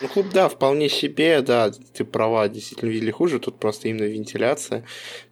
[0.00, 4.84] Ну, клуб, да, вполне себе, да, ты права, действительно видели хуже, тут просто именно вентиляция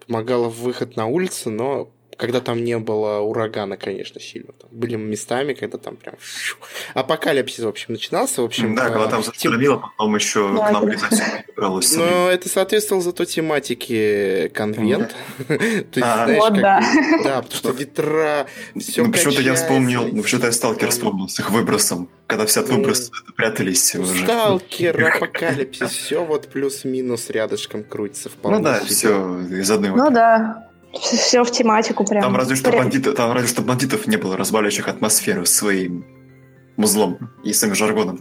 [0.06, 1.90] помогала в выход на улицу, но
[2.22, 4.52] когда там не было урагана, конечно, сильно.
[4.52, 6.54] Там были местами, когда там прям фью,
[6.94, 8.76] апокалипсис, в общем, начинался, в общем.
[8.76, 10.92] Да, когда э, там тем- застромило, потом еще Да, к нам да.
[10.92, 11.96] летать перебралось.
[11.96, 15.16] Но это соответствовало зато тематике конвент.
[15.48, 16.26] То есть, А.
[16.26, 17.42] знаешь, как да.
[17.42, 18.46] потому что ветра,
[18.78, 22.60] все Ну, почему-то я вспомнил, ну, почему-то я сталкер вспомнил с их выбросом, когда все
[22.60, 24.22] от выброса прятались уже.
[24.22, 30.68] Сталкер, апокалипсис, все вот плюс-минус рядышком крутится вполне Ну да, все из одной Ну да.
[31.00, 32.22] Все в тематику прям.
[32.22, 36.04] Там разве что, Прям- бандиты, там разве что бандитов не было, разбавляющих атмосферу своим
[36.76, 38.20] музлом и своим жаргоном.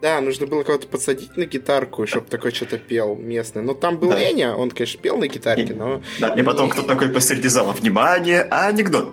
[0.00, 3.62] Да, нужно было кого-то подсадить на гитарку, чтобы такой что-то пел местный.
[3.62, 4.18] Ну, там был Да.
[4.18, 6.00] Леня, он, конечно, пел на гитарке, но...
[6.20, 7.72] Да, и потом кто такой посреди зала?
[7.72, 9.12] Внимание, анекдот!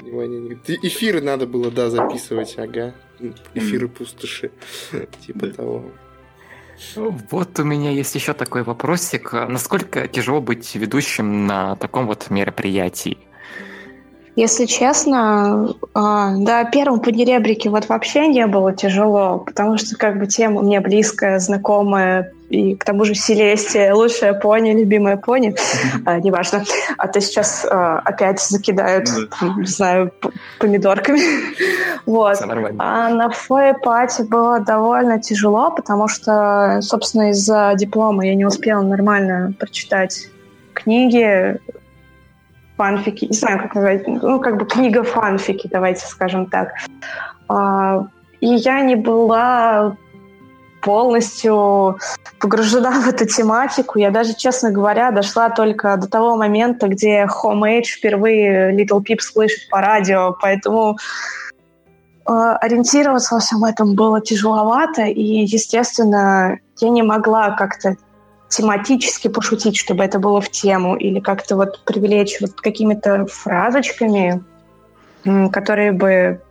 [0.00, 2.94] Внимание, не- Ты- Эфиры надо было, да, записывать, ага.
[3.54, 4.50] Эфиры пустоши.
[5.26, 5.52] Типа Да.
[5.52, 5.84] того.
[6.96, 9.32] Вот у меня есть еще такой вопросик.
[9.32, 13.18] Насколько тяжело быть ведущим на таком вот мероприятии?
[14.36, 20.26] Если честно, а, да, первым поднеребрике вот вообще не было тяжело, потому что как бы
[20.26, 25.54] тема мне близкая, знакомая, и к тому же Селестия, лучшая пони, любимая пони,
[26.04, 26.64] а, неважно.
[26.98, 29.08] А то сейчас а, опять закидают,
[29.40, 29.48] Да.
[29.56, 30.12] не знаю,
[30.58, 31.20] помидорками.
[32.06, 32.38] Вот.
[32.78, 39.52] А на флэп-пати было довольно тяжело, потому что, собственно, из-за диплома я не успела нормально
[39.58, 40.28] прочитать
[40.72, 41.60] книги,
[42.80, 46.68] фанфики, не знаю, как назвать, ну, как бы книга фанфики, давайте скажем так.
[47.46, 48.06] А,
[48.40, 49.96] И я не была
[50.80, 51.98] полностью
[52.38, 53.98] погружена в эту тематику.
[53.98, 59.82] Я даже, честно говоря, дошла только до того момента, где Homage впервые Littlepip слышит по
[59.82, 60.96] радио, поэтому
[62.26, 67.96] э, ориентироваться во всем этом было тяжеловато, и, естественно, я не могла как-то
[68.50, 74.42] тематически пошутить, чтобы это было в тему, или как-то вот привлечь вот какими-то фразочками,
[75.50, 76.42] которые бы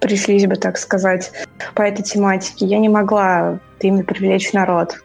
[0.00, 1.32] пришлись бы, так сказать,
[1.74, 2.66] по этой тематике.
[2.66, 5.02] Я не могла ими привлечь народ.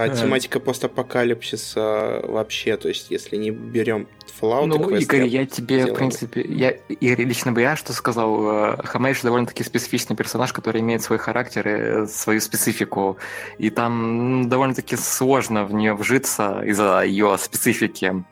[0.00, 0.16] А Э.
[0.16, 4.06] тематика постапокалипсиса вообще, то есть если не берем
[4.40, 5.90] Fallout Ну, Quest, Игорь, я тебе, сделали.
[5.92, 10.80] в принципе, я и лично бы я что сказал, э, Хамейш довольно-таки специфичный персонаж, который
[10.80, 13.18] имеет свой характер и свою специфику,
[13.58, 18.24] и там довольно-таки сложно в нее вжиться из-за ее специфики.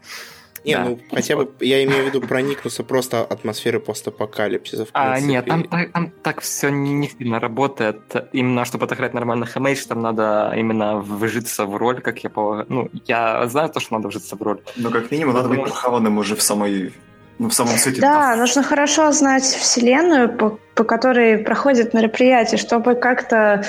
[0.65, 0.85] Не, Да.
[0.85, 5.33] ну хотя бы, я имею в виду проникнуться просто атмосферой постапокалипсиса, в А, принципе.
[5.33, 8.01] нет, там, так- там так все не, не сильно работает.
[8.33, 12.67] Именно чтобы отыграть нормально Хамейш, там надо именно вжиться в роль, как я полагаю.
[12.69, 14.61] Ну, я знаю то, что надо вжиться в роль.
[14.77, 16.93] Ну, как минимум, надо быть прохаванным уже в самой...
[17.39, 18.01] Ну, в самом сете.
[18.01, 23.65] Да, нужно хорошо знать вселенную, по, по которой проходит мероприятие, чтобы как-то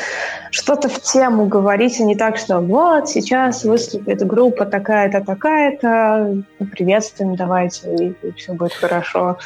[0.49, 7.36] что-то в тему говорить, а не так, что вот сейчас выступит группа такая-то, такая-то, приветствуем,
[7.36, 9.38] давайте, и, все будет хорошо.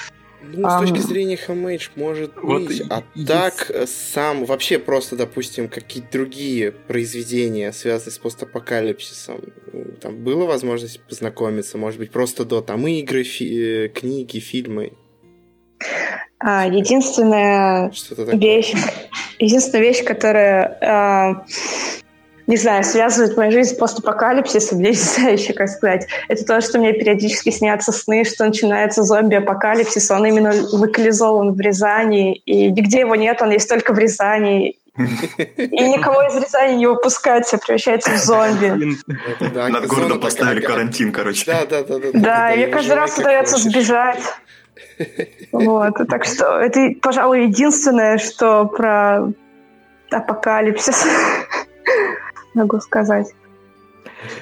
[0.52, 4.78] Ну, с точки зрения Homage может Вот быть, и- а и так э, сам, вообще
[4.80, 9.42] просто, допустим, какие-то другие произведения, связанные с постапокалипсисом,
[10.02, 14.94] там была возможность познакомиться, может быть, просто до, там, игры, фи- э, книги, фильмы,
[16.46, 17.90] А, единственная
[18.34, 18.74] вещь,
[19.40, 21.46] единственная вещь, которая, а,
[22.48, 26.62] не знаю, связывает мою жизнь с постапокалипсисом, я не знаю еще, как сказать, это то,
[26.62, 33.02] что мне периодически снятся сны, что начинается зомби-апокалипсис, он именно локализован в Рязани, и нигде
[33.02, 38.12] его нет, он есть только в Рязани, и никого из Рязани не выпускают, все превращается
[38.12, 38.96] в зомби.
[39.40, 41.46] Над городом поставили карантин, короче.
[41.48, 42.10] Да, да, да, да.
[42.14, 44.22] Да, и каждый раз удается сбежать.
[45.52, 49.30] Вот, так что это, пожалуй, единственное, что про
[50.12, 51.08] апокалипсис
[52.54, 53.34] могу сказать.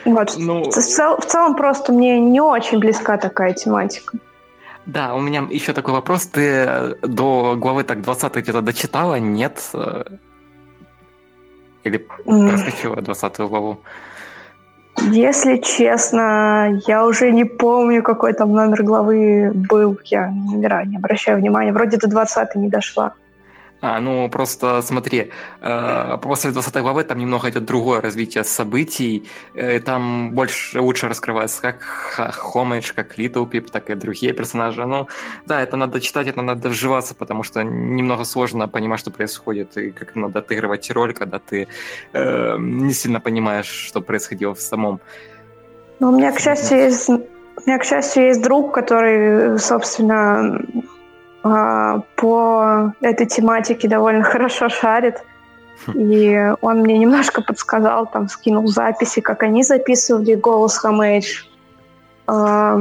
[0.05, 0.35] Вот.
[0.37, 4.17] Ну, В, цел- в целом просто мне не очень близка такая тематика.
[4.85, 6.25] да, у меня еще такой вопрос.
[6.27, 9.15] Ты э, до главы так 20 где-то дочитала?
[9.19, 9.69] Нет?
[9.73, 10.03] Э,
[11.83, 13.77] Или М, проскочила 20 главу?
[15.11, 19.97] Если честно, я уже не помню, какой там номер главы был.
[20.05, 21.71] Я номера не обращаю внимания.
[21.73, 23.13] Вроде до 20 не дошла.
[23.81, 29.79] А, ну просто смотри, э, после 20 главы там немного идет другое развитие событий, э,
[29.79, 31.81] там больше лучше раскрывается как
[32.35, 34.85] Хомэдж, как Литл Пип, так и другие персонажи.
[34.85, 35.07] Ну,
[35.47, 39.89] да, это надо читать, это надо вживаться, потому что немного сложно понимать, что происходит, и
[39.91, 41.67] как надо отыгрывать роль, когда ты
[42.13, 44.99] э, не сильно понимаешь, что происходило в самом.
[45.99, 47.21] Но у меня, к счастью, есть, у
[47.65, 50.61] меня, к счастью, есть друг, который, собственно,
[51.41, 55.23] по этой тематике довольно хорошо шарит.
[55.95, 61.45] И он мне немножко подсказал, там, скинул записи, как они записывали голос Хамэйдж.
[62.27, 62.77] А,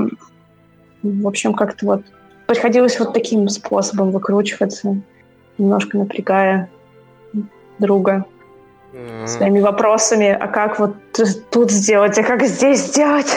[1.03, 2.03] В общем, как-то вот
[2.47, 4.97] приходилось вот таким способом выкручиваться,
[5.57, 6.69] немножко напрягая
[7.79, 8.27] друга
[8.93, 10.97] А, своими вопросами, а как вот
[11.51, 13.35] тут сделать, а как здесь сделать?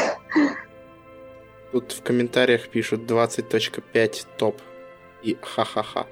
[1.71, 4.59] Тут в комментариях пишут 20.5 топ.
[5.23, 6.05] И ха-ха-ха.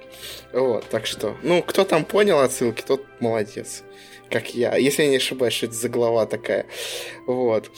[0.52, 3.82] Вот, так что, ну, кто там понял отсылки, тот молодец.
[4.30, 4.76] Как я.
[4.76, 6.64] Если я не ошибаюсь, что это за глава такая.
[7.26, 7.70] Вот.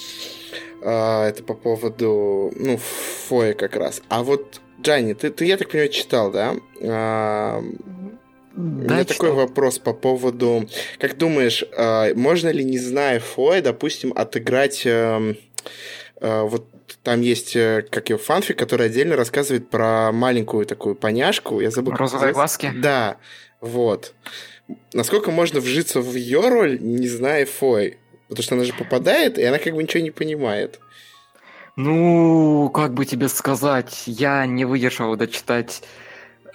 [0.83, 2.79] А, это по поводу, ну,
[3.29, 4.03] Фоя как раз.
[4.09, 6.55] А вот, Джанни, ты, ты я так понимаю, читал, да?
[6.83, 7.61] А,
[8.57, 10.69] у меня Да, такой вопрос по поводу,
[10.99, 15.37] как думаешь, а, можно ли, не зная Фоя, допустим, отыграть эм,
[16.21, 16.67] э, вот
[17.05, 21.93] там есть, э, как его, фанфик, который отдельно рассказывает про маленькую такую поняшку, я забыл.
[21.93, 22.73] Розовые глазки?
[22.75, 23.19] Да,
[23.61, 24.15] вот.
[24.95, 27.99] Насколько можно вжиться в ее роль, не зная Фой?
[28.29, 30.81] Потому что она же попадает, и она как бы ничего не понимает.
[31.77, 35.83] Ну, как бы тебе сказать, я не выдержал дочитать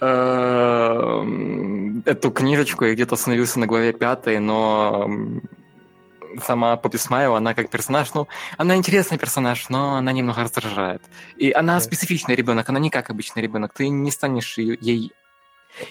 [0.02, 5.08] эм, эту книжечку, я где-то остановился на главе пятой, но
[6.46, 11.02] сама Поппи Смайл, она как персонаж, ну, она интересный персонаж, но она немного раздражает.
[11.38, 11.80] И она Да.
[11.82, 15.12] специфичный ребенок, она не как обычный ребенок, ты не станешь ее, ей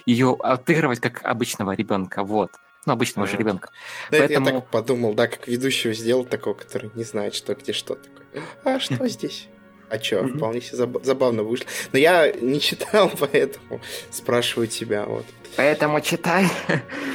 [0.07, 2.51] ее отыгрывать как обычного ребенка, вот.
[2.87, 3.43] Ну, обычного же Ага.
[3.43, 3.71] ребенка.
[4.11, 7.55] Да, это я Поэтому- так подумал, да, как ведущего сделал такого, который не знает, что
[7.55, 8.43] где что такое.
[8.65, 9.49] А что здесь?
[9.91, 11.67] А чё, вполне себе заб- забавно вышло.
[11.93, 15.05] Но я не читал, поэтому спрашиваю тебя.
[15.07, 15.25] Вот.
[15.57, 16.47] Поэтому читай.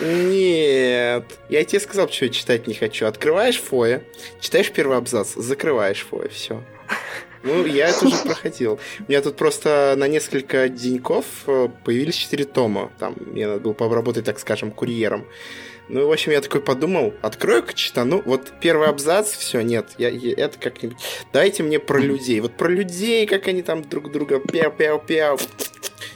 [0.02, 1.26] Нет.
[1.50, 3.06] Я тебе сказал, что я читать не хочу.
[3.06, 4.04] Открываешь фоя,
[4.42, 6.62] читаешь первый абзац, закрываешь фоя, все.
[7.44, 8.80] Ну, я это уже проходил.
[9.00, 12.90] У меня тут просто на несколько деньков э, появились 4 тома.
[13.00, 15.26] Там мне надо было поработать, так скажем, курьером.
[15.90, 18.22] Ну, в общем, я такой подумал, открою-ка читану.
[18.26, 20.98] Вот первый абзац, все, нет, я, я- это как-нибудь...
[21.34, 22.40] Дайте мне про людей.
[22.40, 25.42] Вот про людей, как они там друг друга пяу-пяу-пяу,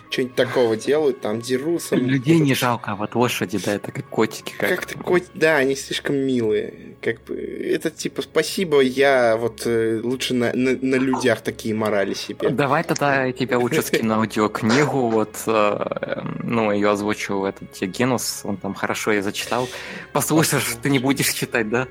[0.09, 1.95] что-нибудь такого делают, там дерутся.
[1.95, 4.53] Людей не жалко, а вот лошади, да, это как котики.
[4.57, 4.69] Как...
[4.69, 6.95] Как-то кот, да, они слишком милые.
[7.01, 12.13] Как бы это типа спасибо, я вот э, лучше на, на, на людях такие морали
[12.13, 12.49] себе.
[12.49, 18.41] Давай тогда я тебе лучше скину аудиокнигу, вот, э, ну, ее озвучил этот тебе Генус,
[18.43, 19.67] он там хорошо ее зачитал.
[20.13, 21.87] Послушаешь, ты не будешь читать, да?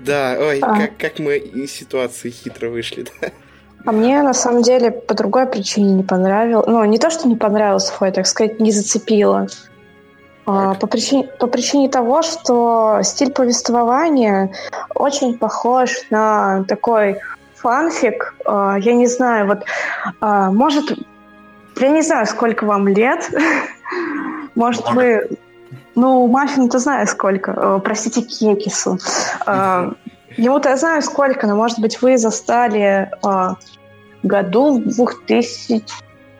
[0.00, 0.76] Да, ой, А.
[0.76, 3.32] как, как мы из ситуации хитро вышли, да.
[3.86, 6.66] А мне на самом деле по другой причине не понравилось.
[6.66, 9.46] Ну, не то, что не понравился Фой, так сказать, не зацепило.
[10.46, 14.52] А, по, причине, по причине того, что стиль повествования
[14.94, 17.18] очень похож на такой
[17.54, 18.34] фанфик.
[18.44, 19.64] А, я не знаю, вот,
[20.20, 20.98] а, может,
[21.78, 23.30] я не знаю, сколько вам лет.
[24.54, 25.30] Может, вы...
[25.94, 27.52] Ну, Маффин-то знаю сколько.
[27.52, 28.98] Э, Простите, Кекису.
[30.36, 33.56] Ему-то я знаю сколько, но, может быть, вы застали а,
[34.22, 35.82] году в 2000,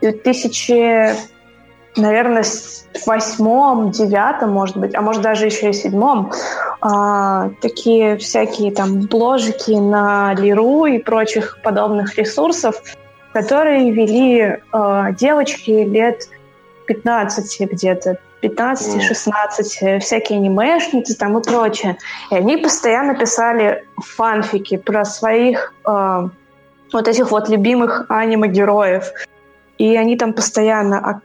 [0.01, 1.15] 2000,
[1.97, 6.33] наверное, с восьмом, девятом, может быть, а может даже еще и седьмом,
[6.81, 12.81] а, такие всякие там бложики на Лиру и прочих подобных ресурсов,
[13.33, 16.29] которые вели а, девочки лет
[16.87, 21.99] 15 где-то, 15-16, всякие анимешницы там и прочее.
[22.31, 26.29] И они постоянно писали фанфики про своих э,
[26.93, 29.13] вот этих вот любимых аниме-героев.
[29.79, 31.21] И они там постоянно а,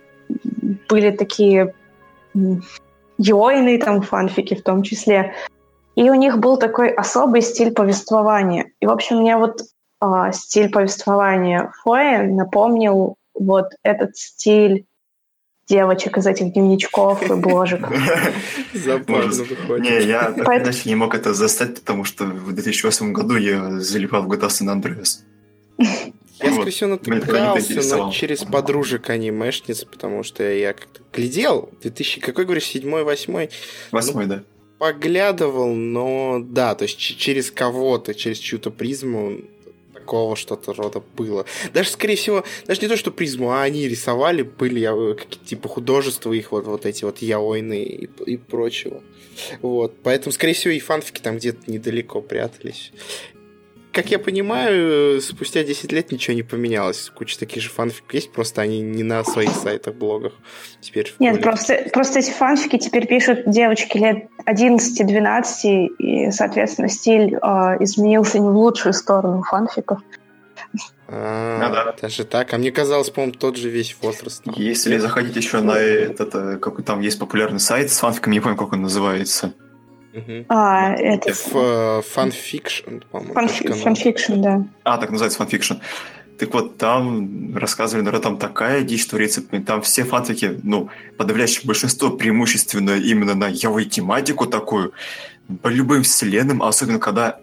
[0.90, 1.74] были такие
[3.18, 5.34] йойные там фанфики в том числе.
[5.96, 8.72] И у них был такой особый стиль повествования.
[8.82, 9.62] И, в общем, мне вот
[10.02, 14.86] э, стиль повествования Фоя напомнил вот этот стиль
[15.68, 17.82] девочек из этих дневничков и бложек.
[18.74, 19.40] Забавно Ужас.
[19.40, 19.84] выходит.
[19.84, 24.32] Не, я иначе не мог это застать, потому что в 2008 году я залипал в
[24.32, 25.22] GTA San Andreas.
[25.78, 32.44] Я, скорее всего, натыкался, но через подружек анимешниц, потому что я как-то глядел, 2000, какой,
[32.46, 33.50] говоришь, седьмой, восьмой,
[33.92, 34.44] Восьмой, да.
[34.78, 39.38] поглядывал, но да, то есть через кого-то, через чью-то призму
[40.06, 41.46] такого что-то рода было.
[41.74, 45.68] Даже, скорее всего, даже не то, что призму, а они рисовали, были я- какие-то типа
[45.68, 49.02] художества их, вот, вот эти вот яойны и, и прочего.
[49.62, 52.92] Вот, поэтому, скорее всего, и фанфики там где-то недалеко прятались.
[53.96, 57.10] Как я понимаю, спустя 10 лет ничего не поменялось.
[57.16, 60.34] Куча таких же фанфиков есть, просто они не на своих сайтах, блогах.
[60.82, 67.38] Теперь Нет, просто, просто эти фанфики теперь пишут девочки лет 11-12, и, соответственно, стиль э,
[67.80, 70.02] изменился не в лучшую сторону фанфиков.
[71.08, 71.96] А, Ну да.
[72.02, 72.54] Даже так.
[72.54, 74.44] А мне казалось, по-моему, тот же весь возраст.
[74.44, 74.54] там.
[74.58, 78.58] Если заходить еще на этот, э, какой там есть популярный сайт с фанфиками, не помню,
[78.58, 79.54] как он называется.
[80.50, 83.34] А, это Ф- э, Фанфикшн, по-моему.
[83.34, 83.76] фанфи- ну.
[83.76, 84.66] фанфикшн, да.
[84.84, 85.76] А, так называется фанфикшн.
[86.38, 89.42] Так вот, там рассказывали, наверное, там такая дичь творится.
[89.42, 94.92] Там все фанфики, ну, подавляющее большинство преимущественно именно на яой тематику такую,
[95.62, 97.40] по любым вселенным, а особенно когда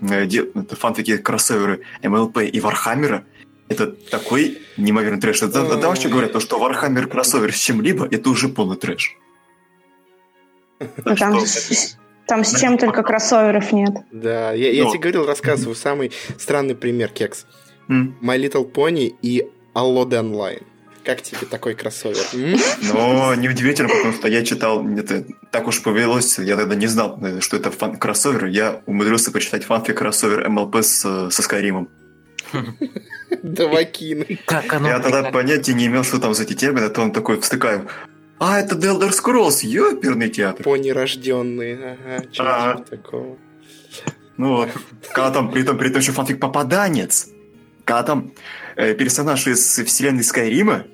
[0.00, 3.24] э, де- это фанфики кроссоверы МЛП и Вархаммера,
[3.68, 5.42] это такой неимоверный трэш.
[5.42, 9.16] Это, это там вообще говорят, то, что Вархаммер кроссовер с чем-либо, это уже полный трэш.
[10.78, 11.96] Ну, Так там что-
[12.26, 13.94] Там с чем только кроссоверов нет.
[14.10, 14.90] Да, я, я Но.
[14.90, 17.46] тебе говорил, рассказываю самый странный пример, Кекс.
[17.88, 20.62] My Little Pony и Allo Online.
[21.04, 22.24] Как тебе такой кроссовер?
[22.82, 27.40] Но неудивительно, потому что я читал, это так уж повелось, я тогда не знал, э,
[27.40, 28.46] что это фан кроссовер.
[28.46, 31.88] Я умудрился почитать фанфик кроссовер МЛП с, со Скайримом.
[34.68, 37.88] Оно Я тогда понятия не имел, что там за эти термины, то он такой встыкаю.
[38.38, 40.62] А, это The Elder Scrolls, ёперный театр.
[40.62, 41.98] Пони рожденные.
[42.04, 42.84] Ага, чего Ага.
[42.84, 43.38] такого?
[44.36, 44.68] Ну вот.
[45.14, 47.28] Когда там, при этом, при этом еще фанфик попаданец.
[47.84, 48.32] Когда там
[48.76, 50.86] э, персонаж из вселенной Скайрима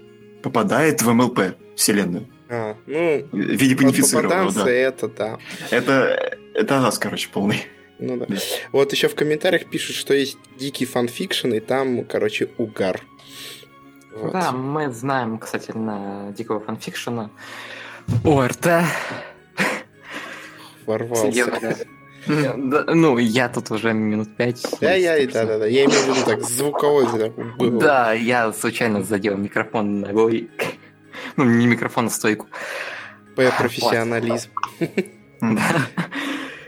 [0.43, 2.29] попадает в МЛП вселенную.
[2.49, 4.71] А, ну, В виде бенефицированного, да.
[4.71, 5.39] это да.
[5.71, 7.67] Это, это нас, короче, полный.
[7.99, 8.27] Ну да.
[8.73, 13.01] Вот еще в комментариях пишут, что есть дикий фанфикшн, и там, короче, угар.
[14.15, 14.33] Вот.
[14.33, 17.31] Да, мы знаем касательно дикого фанфикшена.
[18.25, 18.69] ОРТ.
[20.87, 21.77] Ворвался.
[22.27, 24.65] Ну, я тут уже минут пять.
[24.81, 25.67] Да, я, да, да, да.
[25.67, 27.33] Я имею в виду так, звуковой.
[27.81, 30.51] Да, я случайно задел микрофон ногой.
[31.37, 32.47] Ну, не микрофон, а стойку.
[33.37, 34.51] П профессионализм.
[35.41, 35.87] Да.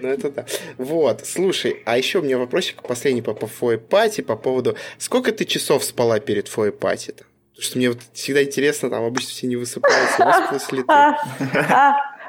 [0.01, 0.47] Ну, это да.
[0.76, 4.76] Вот, слушай, а еще у меня вопросик последний по, по фоепати, по поводу...
[4.99, 7.24] Сколько ты часов спала перед фоепати-то?
[7.55, 10.87] Потому что мне вот всегда интересно, там обычно все не высыпаются, выспалась ли ты?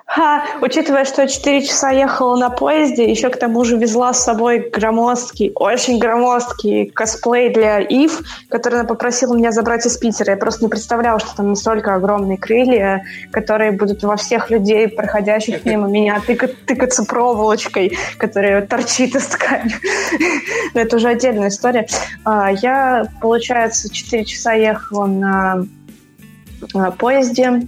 [0.08, 3.76] А, а, а, учитывая, что я 4 часа ехала на поезде, еще к тому же
[3.78, 9.98] везла с собой громоздкий, очень громоздкий косплей для Ив, который она попросила меня забрать из
[9.98, 10.32] Питера.
[10.32, 15.66] Я просто не представляла, что там настолько огромные крылья, которые будут во всех людей, проходящих
[15.66, 19.74] мимо меня, тыка- тыкаться проволочкой, которая торчит из ткани.
[20.76, 21.88] Но это уже отдельная история.
[22.24, 25.66] А, Я, получается, 4 часа ехала на
[26.74, 27.68] а, поезде.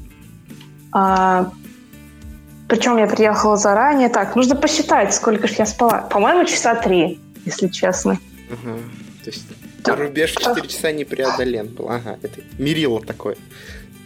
[2.67, 4.09] Причем я приехала заранее.
[4.09, 6.01] Так, нужно посчитать, сколько же я спала.
[6.09, 8.19] По-моему, часа три, если честно.
[8.51, 8.77] Ага.
[9.23, 9.45] То есть
[9.85, 11.89] рубеж в 4 часа не преодолен был.
[11.89, 13.37] Ага, это мерило такое.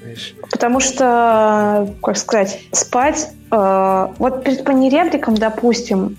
[0.02, 0.36] Знаешь.
[0.50, 3.30] Потому что, как сказать, спать...
[3.52, 6.18] э, вот перед панеребликом, допустим,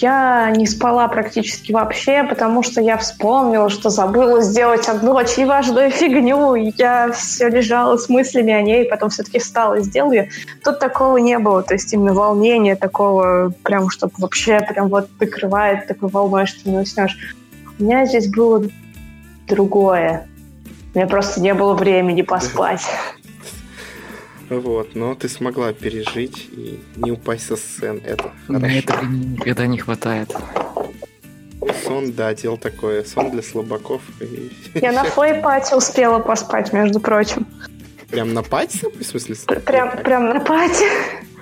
[0.00, 5.90] я не спала практически вообще, потому что я вспомнила, что забыла сделать одну очень важную
[5.90, 6.54] фигню.
[6.54, 10.30] Я все лежала с мыслями о ней, потом все-таки встала и сделала ее.
[10.62, 11.62] Тут такого не было.
[11.62, 16.78] То есть именно волнения такого, прям, чтобы вообще прям вот накрывает такой волной, что не
[16.78, 17.34] уснешь.
[17.80, 18.62] У меня здесь было
[19.48, 20.28] другое.
[20.94, 22.86] У меня просто не было времени поспать.
[24.50, 28.00] Вот, но ты смогла пережить и не упасть со сцен.
[28.04, 28.78] Это На хорошо.
[28.78, 30.34] это никогда не хватает.
[31.84, 33.04] Сон, да, дело такое.
[33.04, 34.00] Сон для слабаков.
[34.20, 34.50] И...
[34.80, 37.46] Я на флейпате успела поспать, между прочим.
[38.10, 38.86] Прям на пати?
[39.00, 39.34] В смысле?
[39.64, 40.84] Прям, прям на пати.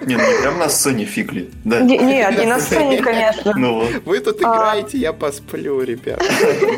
[0.05, 1.49] Не, ну не прям на сцене фигли.
[1.65, 1.81] Да.
[1.81, 3.55] Не- Нет, не на сцене, конечно.
[3.57, 4.57] Ну вот, Вы тут А.
[4.57, 6.21] играете, я посплю, ребят.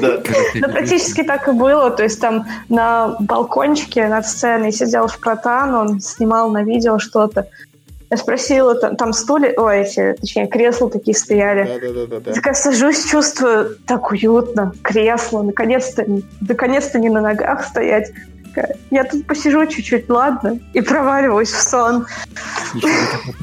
[0.01, 0.21] да.
[0.55, 1.91] Ну, практически так и было.
[1.91, 7.49] То есть там на балкончике над сценой сидел шпротан, он снимал на видео что-то.
[8.11, 11.65] Я спросила, там, там стулья, ой, эти, точнее, кресла такие стояли.
[11.81, 12.33] Да-да-да-да.
[12.33, 16.07] Такая сажусь, чувствую так уютно, кресло, наконец-то,
[16.41, 18.13] наконец-то не на ногах стоять.
[18.59, 22.07] Такая, Я тут посижу чуть-чуть, ладно, и проваливаюсь в сон.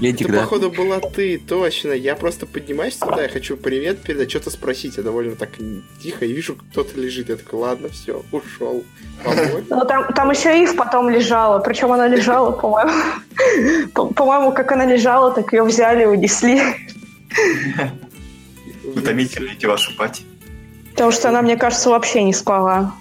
[0.01, 1.91] Ледик, Это, походу, была ты, точно.
[1.91, 4.97] Я просто поднимаюсь сюда, я хочу привет передать, что-то спросить.
[4.97, 5.49] Я довольно так
[6.01, 7.29] тихо, и вижу, кто-то лежит.
[7.29, 8.83] Я такой, ладно, все, ушел.
[9.69, 12.91] Ну, там, там еще Ив потом лежала, причем она лежала, по-моему,
[13.93, 16.61] по- по-моему, как она лежала, так ее взяли и унесли.
[18.83, 20.23] Утомительно эти ваши пати.
[20.91, 22.93] Потому что она, мне кажется, вообще не спала.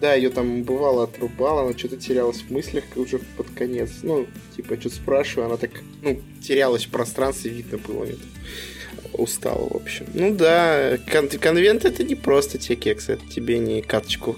[0.00, 3.90] Да, ее там бывало отрубало, она что-то терялась в мыслях уже под конец.
[4.02, 4.26] Ну,
[4.56, 5.70] типа, что-то спрашиваю, она так,
[6.02, 8.18] ну, терялась в пространстве, видно было, это
[9.14, 10.06] устала, в общем.
[10.14, 14.36] Ну да, кон- конвент это не просто тебе кекс, это тебе не каточку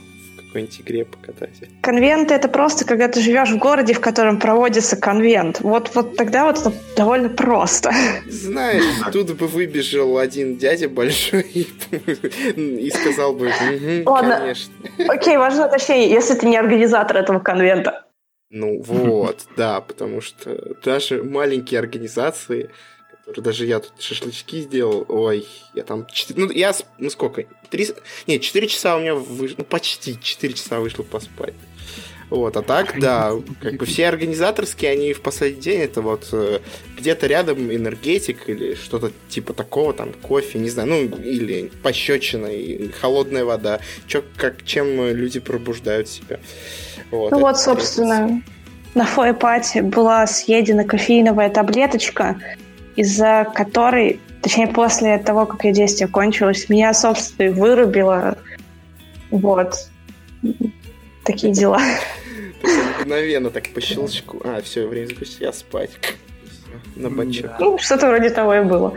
[0.50, 1.62] какой-нибудь игре покатать.
[1.80, 5.60] Конвент— это просто, когда ты живешь в городе, в котором проводится конвент.
[5.60, 7.92] Вот, вот тогда вот это довольно просто.
[8.26, 8.82] Знаешь,
[9.12, 11.42] тут бы выбежал один дядя большой
[12.56, 14.38] и, сказал бы, «Мгм, Ладно.
[14.38, 14.74] конечно.
[15.08, 18.06] Окей, важно уточнение, если ты не организатор этого конвента.
[18.50, 22.70] Ну вот, да, потому что даже маленькие организации,
[23.38, 27.94] даже я тут шашлычки сделал, ой, я там, четыре- ну я, ну сколько, три, с-
[28.26, 31.54] нет, 4 часа у меня вышло, ну почти 4 часа вышло поспать.
[32.30, 36.60] Вот, а так, да, как бы все организаторские, они в последний день, это вот э,
[36.96, 42.88] где-то рядом энергетик или что-то типа такого, там, кофе, не знаю, ну, или пощечина, и
[42.92, 46.38] холодная вода, чё, как, чем люди пробуждают себя.
[47.10, 48.40] Вот, Ну вот, собственно,
[48.94, 52.40] на фойпате была съедена кофеиновая таблеточка,
[53.00, 58.36] из-за которой, точнее, после того, как ее действие кончилось, меня, собственно, и вырубило.
[59.30, 59.88] Вот.
[61.24, 61.80] Такие дела.
[63.00, 64.42] Мгновенно так по щелчку.
[64.44, 65.92] А, все, время запустить, я спать.
[66.94, 67.52] На бачок.
[67.58, 68.94] Ну, что-то вроде того и было.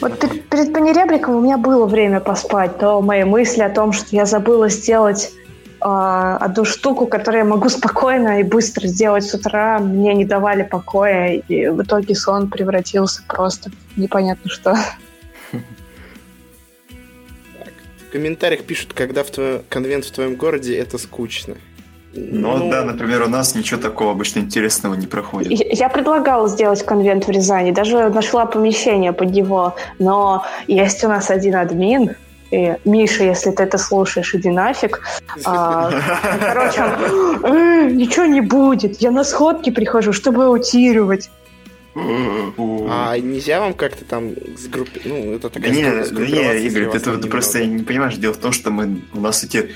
[0.00, 4.26] Вот перед панеребриком у меня было время поспать, то мои мысли о том, что я
[4.26, 5.32] забыла сделать
[5.80, 11.34] одну штуку, которую я могу спокойно и быстро сделать с утра, мне не давали покоя,
[11.34, 14.76] и в итоге сон превратился просто в непонятно что.
[18.08, 19.62] В комментариях пишут, когда в твой...
[19.68, 21.56] конвент в твоем городе это скучно.
[22.16, 25.52] Ну, ну да, например, у нас ничего такого обычно интересного не проходит.
[25.52, 31.30] Я предлагала сделать конвент в Рязани, даже нашла помещение под него, но есть у нас
[31.30, 32.16] один админ,
[32.50, 35.00] и, Миша, если ты это слушаешь, иди нафиг.
[35.44, 35.90] А,
[36.40, 36.80] короче,
[37.42, 39.00] э, ничего не будет.
[39.00, 41.30] Я на сходки прихожу, чтобы аутировать.
[41.94, 45.00] А нельзя вам как-то там с группой...
[45.04, 45.82] Ну, это такая да не,
[46.30, 49.70] не, Игорь, ты, ты просто не понимаешь, дело в том, что мы, у нас эти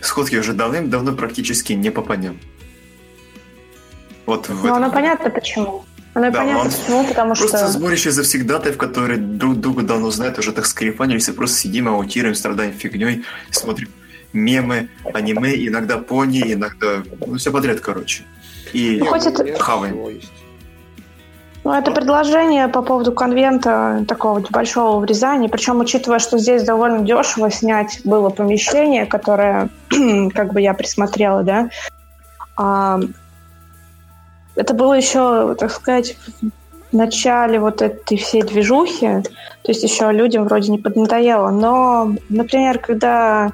[0.00, 2.38] сходки уже давным-давно практически не попадем.
[4.26, 5.84] Вот ну, оно понятно почему.
[6.16, 7.58] Оно да, понятно почему, потому просто что...
[7.58, 12.34] Просто сборище завсегдатаев, которые друг друга давно знают, уже так скрипанились, и просто сидим, аутируем,
[12.34, 13.90] страдаем фигней, смотрим
[14.32, 17.02] мемы, аниме, иногда пони, иногда...
[17.26, 18.24] Ну, все подряд, короче.
[18.72, 19.58] И ну, хоть это...
[19.58, 20.22] хаваем.
[21.64, 25.48] Ну, это предложение по поводу конвента такого небольшого в Рязани.
[25.48, 29.68] Причем, учитывая, что здесь довольно дешево снять было помещение, которое,
[30.34, 31.68] как бы я присмотрела, да,
[32.56, 33.00] а,
[34.56, 36.16] это было еще, так сказать,
[36.92, 39.22] в начале вот этой всей движухи,
[39.62, 41.50] то есть еще людям вроде не поднадоело.
[41.50, 43.52] Но, например, когда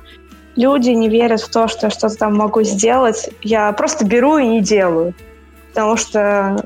[0.56, 4.46] люди не верят в то, что я что-то там могу сделать, я просто беру и
[4.46, 5.14] не делаю.
[5.68, 6.64] Потому что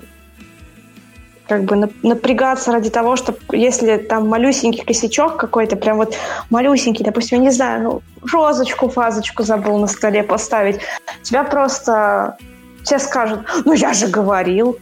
[1.46, 6.16] как бы напрягаться ради того, чтобы если там малюсенький косячок какой-то, прям вот
[6.50, 10.80] малюсенький, допустим, я не знаю, ну, розочку, фазочку забыл на столе поставить,
[11.22, 12.36] тебя просто
[12.86, 14.78] все скажут, ну я же говорил.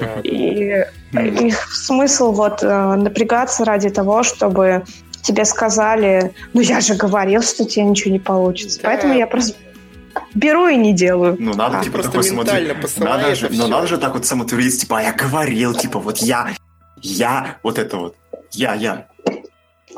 [0.00, 0.20] Да.
[0.24, 4.82] И, и смысл вот э, напрягаться ради того, чтобы
[5.22, 8.80] тебе сказали, ну я же говорил, что тебе ничего не получится.
[8.82, 8.88] Да.
[8.88, 9.54] Поэтому я просто
[10.34, 11.36] беру и не делаю.
[11.38, 12.76] Ну, надо, а, типа, такой самотвер...
[12.98, 16.48] надо же, Но надо же так вот самотвердиться, типа, а я говорил, типа, вот я,
[17.00, 18.16] я, вот это вот,
[18.50, 19.06] я, я.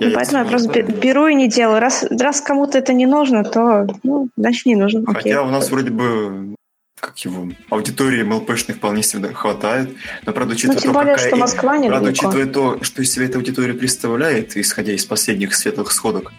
[0.00, 1.80] я Поэтому я, я просто беру и не делаю.
[1.80, 5.06] Раз, раз кому-то это не нужно, то, ну, значит, не нужно.
[5.06, 5.36] Хотя Окей.
[5.36, 6.57] у нас вроде бы
[7.00, 9.90] как его, аудитории МЛПшных вполне себе хватает.
[10.24, 13.12] Но, правда, учитывая, ну, то, более, какая, что Москва не правда, учитывая то, что из
[13.12, 16.32] себя эта аудитория представляет, исходя из последних светлых сходок,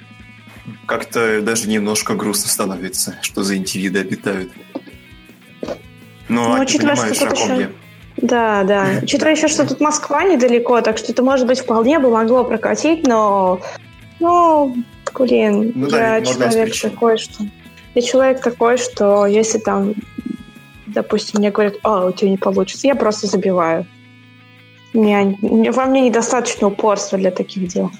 [0.86, 4.51] как-то даже немножко грустно становится, что за индивиды обитают.
[6.28, 7.70] Но ну, учитывая, что тут еще...
[8.18, 8.88] Да, да.
[9.03, 13.07] Учитывая еще, что тут Москва недалеко, так что это, может быть, вполне бы могло прокатить,
[13.07, 13.62] но...
[14.20, 14.76] Ну,
[15.18, 17.45] блин, ну, да, я человек такой, что...
[17.95, 19.95] Я человек такой, что если там,
[20.94, 23.86] допустим, мне говорят, а, у тебя не получится, я просто забиваю.
[24.94, 25.36] Меня,
[25.72, 27.92] во мне недостаточно упорства для таких дел.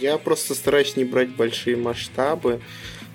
[0.00, 2.60] Я просто стараюсь не брать большие масштабы,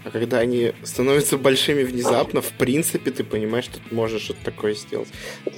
[0.04, 4.74] а когда они становятся большими внезапно, в принципе, ты понимаешь, что ты можешь что-то такое
[4.76, 5.08] сделать.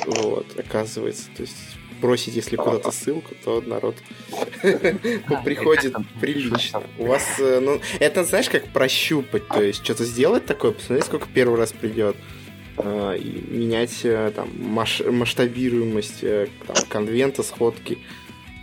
[0.05, 1.25] Вот, оказывается.
[1.35, 3.95] То есть бросить, если куда-то ссылку, то народ
[5.43, 6.83] приходит прилично.
[6.97, 11.27] У вас, э, ну, это знаешь, как прощупать, то есть что-то сделать такое, посмотреть, сколько
[11.33, 12.15] первый раз придет,
[12.77, 13.19] э,
[13.49, 17.97] менять э, там масштабируемость там, конвента, сходки.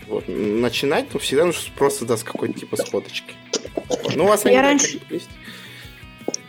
[0.09, 0.25] Вот.
[0.29, 3.35] Начинать, ну, всегда нужно просто даст какой-то типа сходочки.
[4.15, 5.01] Ну, у вас я раньше...
[5.11, 5.31] есть.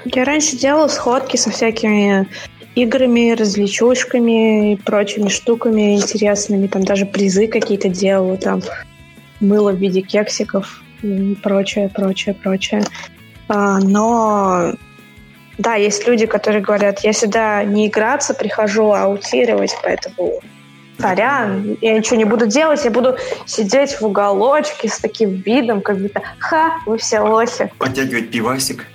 [0.05, 2.27] Я раньше делала сходки со всякими
[2.76, 6.67] играми, развлечушками и прочими штуками интересными.
[6.67, 8.61] Там даже призы какие-то делала, там
[9.39, 12.84] мыло в виде кексиков и прочее, прочее, прочее.
[13.47, 14.74] А, но
[15.57, 20.39] да, есть люди, которые говорят, я сюда не играться прихожу, а аутировать, поэтому
[20.97, 25.97] сорян, я ничего не буду делать, я буду сидеть в уголочке с таким видом, как
[25.97, 27.71] будто, ха, вы все лохи.
[27.78, 28.88] Подтягивать пивасик.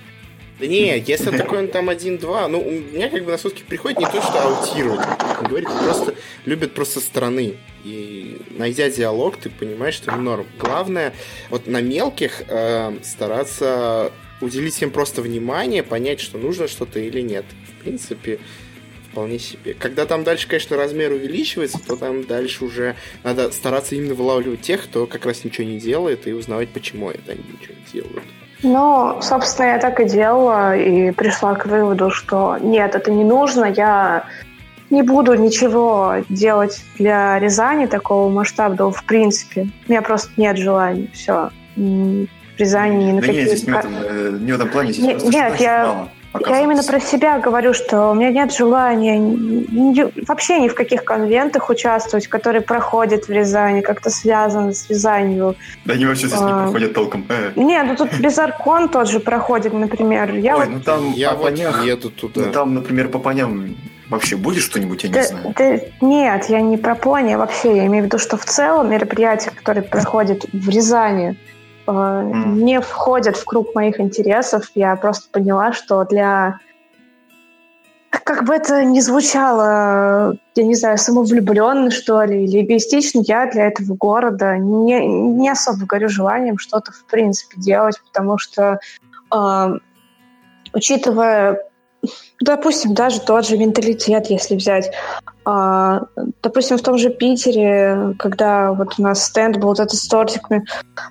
[0.59, 3.99] Да не, если такой он там один-два, ну, у меня как бы на сутки приходит
[3.99, 7.55] не то, что аутировать, как говорит, просто любят просто стороны.
[7.85, 10.45] И найдя диалог, ты понимаешь, что норм.
[10.59, 11.13] Главное,
[11.49, 17.45] вот на мелких э, стараться уделить им просто внимание, понять, что нужно что-то или нет.
[17.67, 18.39] В принципе,
[19.11, 19.73] вполне себе.
[19.73, 24.83] Когда там дальше, конечно, размер увеличивается, то там дальше уже надо стараться именно вылавливать тех,
[24.83, 28.23] кто как раз ничего не делает, и узнавать, почему это они ничего не делают.
[28.63, 33.65] Ну, собственно, я так и делала, и пришла к выводу, что нет, это не нужно,
[33.65, 34.25] я
[34.89, 39.69] не буду ничего делать для Рязани такого масштабного в принципе.
[39.87, 41.07] У меня просто нет желания.
[41.13, 41.51] Все.
[41.75, 43.41] В Рязани ни на Да какие...
[43.43, 45.85] нет, здесь не в этом, э, не в этом плане, здесь Не- просто нет, я-
[45.85, 46.09] мало,
[46.47, 51.03] Я именно про себя говорю, что у меня нет желания ни- вообще ни в каких
[51.03, 55.55] конвентах участвовать, которые проходят в Рязани, как-то связаны с Рязанью.
[55.85, 56.63] Да они вообще здесь не А.
[56.63, 57.25] проходят толком.
[57.29, 60.35] Э, Не, ну тут Безаркон тот же проходит, например.
[60.35, 62.41] Я Ой, вот ну там Я по понях- еду туда.
[62.45, 63.75] ну там, например, по поням
[64.09, 65.53] вообще будет что-нибудь, я не Да- знаю.
[65.57, 67.75] да нет, я не про пони вообще.
[67.75, 71.37] Я имею в виду, что в целом мероприятия, которые проходят в Рязани.
[71.91, 74.69] Не входят в круг моих интересов.
[74.75, 76.59] Я просто поняла, что для...
[78.09, 83.67] Как бы это ни звучало, я не знаю, самовлюбленно, что ли, или эгоистично, я для
[83.67, 88.79] этого города не, не особо горю желанием что-то, в принципе, делать, потому что,
[89.33, 89.67] э,
[90.73, 91.68] учитывая
[92.41, 94.91] Допустим, даже тот же менталитет, если взять.
[95.45, 96.03] А,
[96.41, 100.65] допустим, в том же Питере, когда вот у нас стенд был вот этот с тортиками,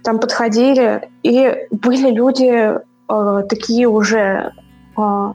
[0.05, 2.78] там подходили, и были люди
[3.09, 4.53] а, такие уже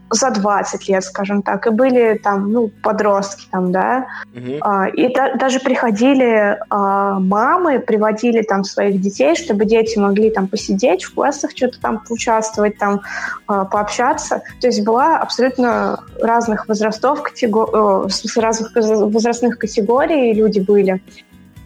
[0.09, 4.07] за 20 лет, скажем так, и были там, ну, подростки там, да,
[4.61, 10.47] а, И да- даже приходили а, мамы, приводили там своих детей, чтобы дети могли там
[10.47, 13.01] посидеть в классах, что-то там поучаствовать, там
[13.47, 14.41] а, пообщаться.
[14.59, 21.01] То есть была абсолютно разных возрастов, катего- э, разных возрастных категорий люди были.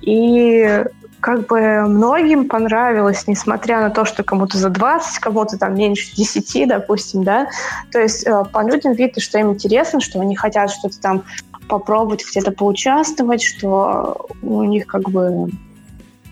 [0.02, 0.84] И
[1.28, 6.70] как бы многим понравилось, несмотря на то, что кому-то за 20, кому-то там меньше 10,
[6.70, 7.50] допустим, да.
[7.92, 11.24] То есть э, по людям видно, что им интересно, что они хотят что-то там
[11.68, 15.50] попробовать где-то поучаствовать, что у них как бы,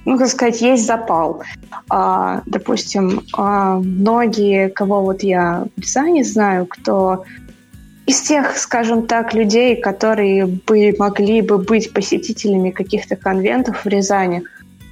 [0.06, 1.44] ну, как сказать, есть запал.
[1.90, 7.26] А, допустим, а, многие, кого вот я в Рязани знаю, кто
[8.06, 14.44] из тех, скажем так, людей, которые бы могли бы быть посетителями каких-то конвентов в Рязани,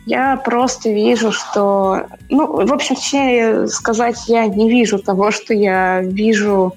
[0.05, 2.07] я просто вижу, что...
[2.29, 6.73] Ну, в общем, точнее сказать, я не вижу того, что я вижу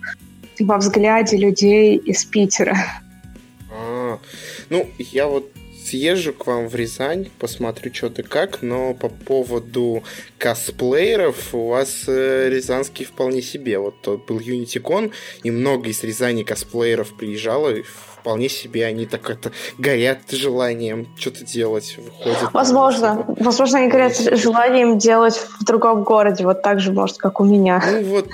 [0.61, 2.77] во взгляде людей из Питера.
[3.71, 4.19] А,
[4.71, 5.51] ну, я вот
[5.91, 10.03] съезжу к вам в Рязань, посмотрю, что ты как, но по поводу
[10.39, 13.79] косплееров у вас э, рязанский вполне себе.
[13.79, 15.13] Вот тот был Юнитикон,
[15.43, 21.45] и много из Рязани косплееров приезжало, и вполне себе они так это горят желанием что-то
[21.45, 22.53] делать, выходят.
[22.53, 23.25] Возможно.
[23.39, 27.81] Возможно, они говорят желанием делать в другом городе, вот так же, может, как у меня.
[27.89, 28.27] Ну вот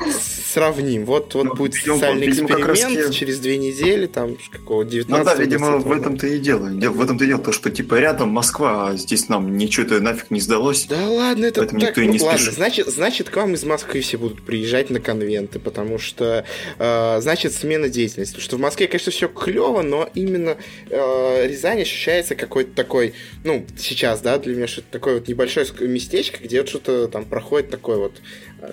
[0.52, 1.04] сравним.
[1.04, 4.36] Вот, вот Ну, будет видимо, социальный видимо, как раз эксперимент таки- через две недели, там,
[4.50, 6.70] какого, 19 Ну да, видимо, в этом-то и дело.
[6.70, 10.30] Де- В этом-то и дело, то, что типа рядом Москва, а здесь нам ничего-то нафиг
[10.30, 10.86] не сдалось.
[10.86, 12.54] Да ладно, это Поэтому так, никто и ну не ладно, спешит.
[12.54, 16.44] значит, значит, к вам из Москвы все будут приезжать на конвенты, потому что,
[16.78, 18.34] э, значит, смена деятельности.
[18.34, 20.56] Потому что в Москве, конечно, все клево, но именно
[20.88, 23.14] э, Рязань ощущается какой-то такой,
[23.44, 27.70] ну, сейчас, да, для меня что-то такое вот небольшое местечко, где вот что-то там проходит
[27.70, 28.20] такое вот,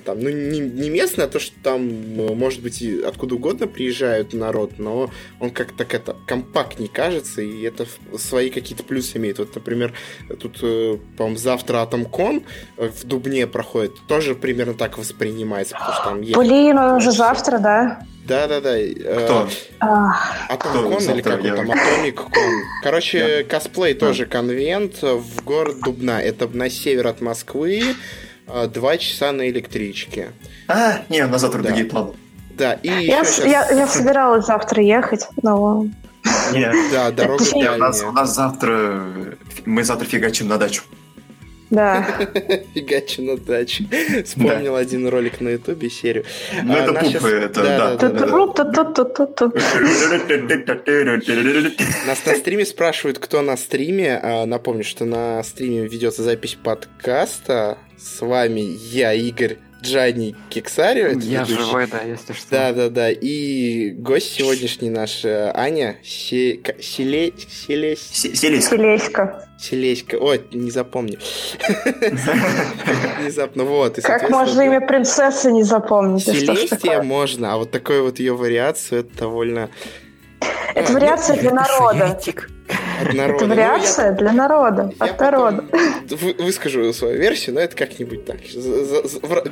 [0.05, 3.67] там, ну, не, не местное, а то, что там, э, может быть, и откуда угодно
[3.67, 5.09] приезжают народ, но
[5.39, 7.87] он как-то так это компактнее кажется, и это
[8.17, 9.39] свои какие-то плюсы имеет.
[9.39, 9.93] Вот, например,
[10.39, 12.43] тут, э, по-моему, завтра Атомкон
[12.77, 16.37] э, в Дубне проходит, тоже примерно так воспринимается, потому что там есть...
[16.37, 17.99] Блин, он уже завтра, да?
[18.27, 18.77] Да-да-да.
[18.77, 19.49] э, Кто?
[19.79, 22.63] Ах, Атомкон Кто или как он там, Атомик Кон.
[22.83, 26.21] Короче, косплей тоже конвент в город Дубна.
[26.21, 27.93] Это на север от Москвы, э,
[28.73, 30.29] два часа на электричке.
[30.67, 31.69] А, не, на завтра Да.
[31.69, 32.13] другие планы.
[32.51, 35.85] Да, и я, еще с- я, я собиралась завтра ехать, но...
[36.51, 39.01] Не, Да, дорога у нас, у нас завтра...
[39.65, 40.83] Мы завтра фигачим на дачу.
[41.69, 42.03] Да.
[42.73, 43.85] Фигачи на даче.
[44.25, 46.25] Вспомнил один ролик на ютубе, серию.
[46.63, 48.09] Ну, А, это нас пупы, это, да, да.
[48.09, 48.25] да.
[52.07, 54.19] Нас на стриме спрашивают, кто на стриме.
[54.21, 57.77] А, Напомню, что на стриме ведется запись подкаста.
[57.97, 58.61] С вами
[58.91, 61.07] я, Игорь Джани Кексарио.
[61.07, 61.61] это Я ведущий.
[61.61, 62.47] живой, да, если что.
[62.51, 63.09] Да, да, да.
[63.11, 67.31] И гость сегодняшний наш э, Аня Се- Селе...
[67.37, 67.99] Селесь...
[68.11, 68.67] Се- Селись.
[68.67, 69.47] Селеська.
[69.59, 70.17] Селеська.
[70.17, 71.17] Ой, не запомню.
[73.19, 73.99] Внезапно, вот.
[74.01, 76.23] Как можно имя принцессы не запомнить?
[76.25, 79.69] Селестия можно, а вот такой вот ее вариацию, это довольно
[80.75, 82.19] Это вариация для народа.
[83.01, 84.93] Это Ну, вариация для народа.
[84.99, 85.65] От народа.
[86.37, 88.37] выскажу свою версию, но это как-нибудь так.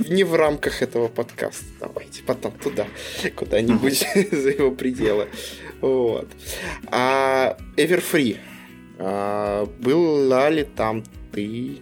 [0.10, 1.66] не в рамках этого подкаста.
[1.80, 2.86] Давайте потом туда,
[3.36, 5.28] куда-нибудь за его пределы.
[5.82, 6.28] Вот.
[6.92, 8.38] А Everfree.
[9.00, 11.80] а, Была ли там ты?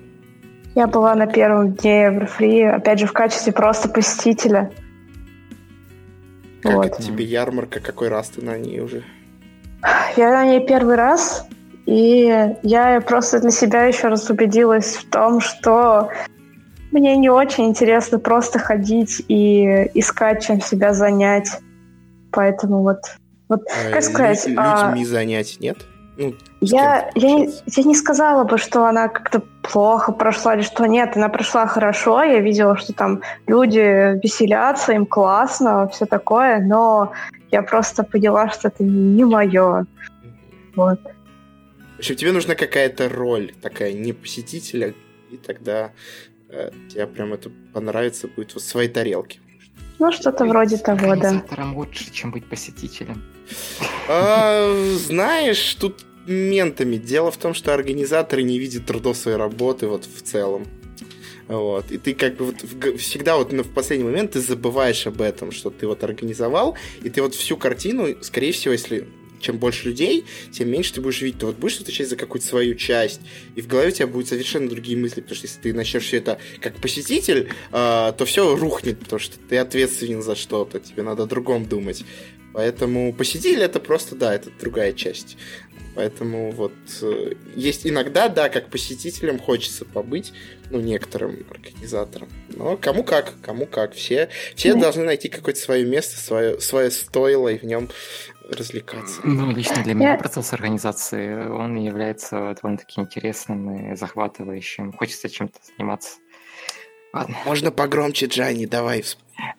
[0.75, 4.71] Я была на первом дне Everfree, опять же, в качестве просто посетителя.
[6.61, 6.85] Как Вот.
[6.87, 7.79] это тебе ярмарка?
[7.79, 9.03] Какой раз ты на ней уже?
[10.17, 11.47] я на ней первый раз,
[11.85, 16.09] и я просто для себя еще раз убедилась в том, что
[16.91, 21.59] мне не очень интересно просто ходить и искать, чем себя занять.
[22.31, 22.99] Поэтому вот,
[23.49, 24.45] вот а как сказать...
[24.45, 25.05] Людьми а...
[25.05, 25.77] занять нет?
[26.17, 31.17] Ну, я, я, я не сказала бы, что она как-то плохо прошла или что нет.
[31.17, 32.23] Она прошла хорошо.
[32.23, 36.59] Я видела, что там люди веселятся, им классно, все такое.
[36.59, 37.11] Но
[37.55, 39.85] я просто поняла, что это не мое.
[40.75, 40.99] Вот.
[41.95, 44.93] В общем, тебе нужна какая-то роль такая не посетителя,
[45.31, 45.91] и тогда
[46.49, 49.39] э, тебе прям это понравится будет в своей тарелке.
[49.99, 51.41] Ну, что-то вроде того, да.
[51.73, 53.23] лучше, чем быть посетителем.
[54.09, 56.97] А, знаешь, тут ментами.
[56.97, 60.65] Дело в том, что организаторы не видят трудов своей работы вот в целом.
[61.47, 61.91] Вот.
[61.91, 65.69] И ты как бы вот всегда вот в последний момент ты забываешь об этом, что
[65.69, 69.07] ты вот организовал, и ты вот всю картину, скорее всего, если
[69.45, 71.39] чем больше людей, тем меньше ты будешь видеть.
[71.39, 73.21] Ты вот будешь отвечать за какую-то свою часть,
[73.55, 76.17] и в голове у тебя будут совершенно другие мысли, потому что если ты начнешь все
[76.17, 81.23] это как посетитель, э, то все рухнет, потому что ты ответственен за что-то, тебе надо
[81.23, 82.03] о другом думать.
[82.55, 85.35] Поэтому посетитель это просто, да, это другая часть.
[85.93, 90.31] Поэтому вот э, есть иногда, да, как посетителям хочется побыть,
[90.69, 92.29] ну, некоторым организаторам.
[92.49, 93.93] Но кому как, кому как.
[93.93, 97.89] Все, все ну, должны найти какое-то свое место, свое, свое стойло и в нем
[98.49, 99.19] развлекаться.
[99.25, 104.93] Ну, лично для меня процесс организации, он является довольно-таки интересным и захватывающим.
[104.93, 106.19] Хочется чем-то заниматься.
[107.11, 107.37] Ладно.
[107.45, 109.03] Можно погромче, Джани, давай.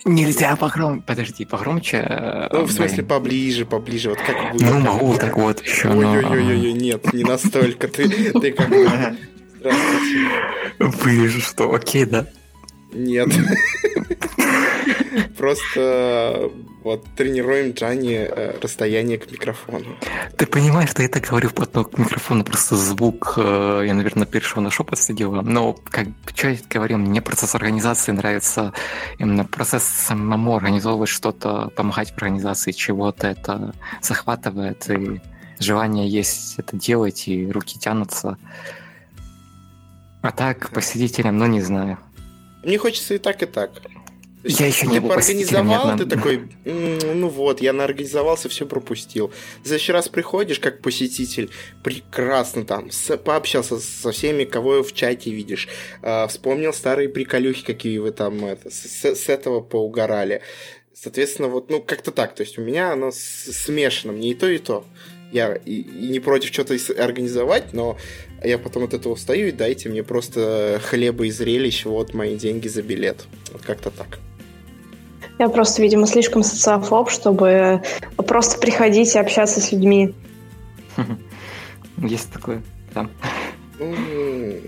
[0.04, 1.02] Нельзя погромче.
[1.06, 1.98] Подожди, погромче.
[2.08, 4.10] Э, ну, в смысле, поближе, поближе.
[4.10, 4.70] Вот как будет.
[4.70, 5.88] Ну, могу вот так вот еще.
[5.88, 7.88] Ой-ой-ой, нет, не настолько.
[7.88, 8.08] Ты,
[8.40, 8.88] ты как бы...
[9.58, 10.28] Здравствуйте.
[10.78, 12.26] Вы же что, окей, да?
[12.92, 13.28] Нет.
[15.36, 16.50] Просто
[16.82, 19.96] вот тренируем Джани э, расстояние к микрофону.
[20.36, 24.62] Ты понимаешь, что я так говорю вплотную к микрофону, просто звук, э, я, наверное, перешел
[24.62, 25.42] на шепот сидела.
[25.42, 26.06] Но, как
[26.36, 28.72] я говорил, мне процесс организации нравится,
[29.18, 35.20] именно процесс самому организовывать что-то, помогать в организации чего-то, это захватывает, и
[35.58, 38.38] желание есть это делать, и руки тянутся.
[40.22, 41.98] А так, посетителям, ну, не знаю.
[42.66, 43.70] Мне хочется и так, и так.
[44.42, 49.32] Я еще не был организовал, ты такой, ну вот, я наорганизовался, все пропустил.
[49.62, 51.50] В следующий раз приходишь как посетитель,
[51.84, 55.68] прекрасно там, с, пообщался со всеми, кого в чате видишь,
[56.02, 60.42] э, вспомнил старые приколюхи, какие вы там это, с, с этого поугорали.
[60.92, 62.34] Соответственно, вот, ну, как-то так.
[62.34, 64.84] То есть у меня оно смешано, мне и то, и то.
[65.32, 67.96] Я и, и не против что-то организовать, но
[68.44, 72.68] я потом от этого устаю, и дайте мне просто хлеба и зрелищ, вот мои деньги
[72.68, 73.24] за билет.
[73.52, 74.18] Вот как-то так.
[75.38, 77.82] Я просто, видимо, слишком социофоб, чтобы
[78.16, 80.14] просто приходить и общаться с людьми.
[81.98, 82.62] Есть такое,
[82.94, 83.08] да.
[83.78, 83.94] Ну,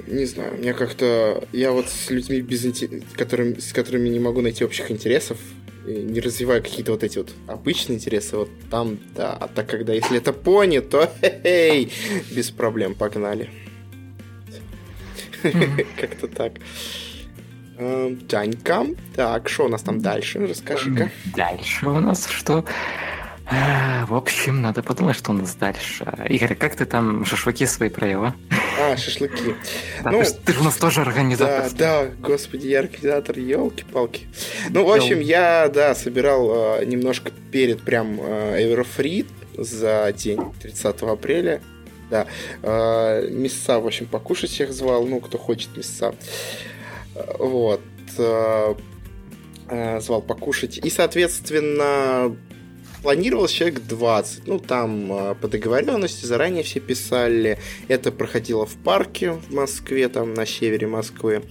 [0.07, 1.47] не знаю, мне как-то...
[1.53, 2.67] Я вот с людьми, без
[3.17, 3.61] которым...
[3.61, 5.39] с которыми не могу найти общих интересов,
[5.87, 9.33] не развиваю какие-то вот эти вот обычные интересы, вот там, да.
[9.33, 11.89] А так, когда если это пони, то хе
[12.31, 13.49] без проблем, погнали.
[16.01, 16.53] Как-то так.
[18.29, 18.87] Танька.
[19.15, 20.47] Так, что у нас там дальше?
[20.47, 21.11] Расскажи-ка.
[21.37, 22.65] Дальше у нас что?
[23.47, 26.05] А, в общем, надо подумать, что у нас дальше.
[26.29, 28.35] Игорь, как ты там шашлыки свои провела?
[28.79, 29.55] А, шашлыки.
[30.05, 31.71] Да, ну, ты же у нас тоже организатор.
[31.73, 34.27] Да, да, господи, я организатор, елки-палки.
[34.71, 39.27] Ну, в общем, я, да, собирал э, немножко перед прям э, Everfree
[39.57, 41.61] за день 30 апреля.
[42.11, 42.27] Да,
[42.63, 46.15] э, мяса, в общем, покушать всех звал, ну, кто хочет мяса.
[47.39, 47.81] Вот.
[49.71, 50.79] Э, звал покушать.
[50.79, 52.35] И, соответственно,
[53.03, 54.47] планировалось человек 20.
[54.47, 57.59] Ну, там э, по договоренности заранее все писали.
[57.89, 61.43] Это проходило в парке в Москве, там на севере Москвы.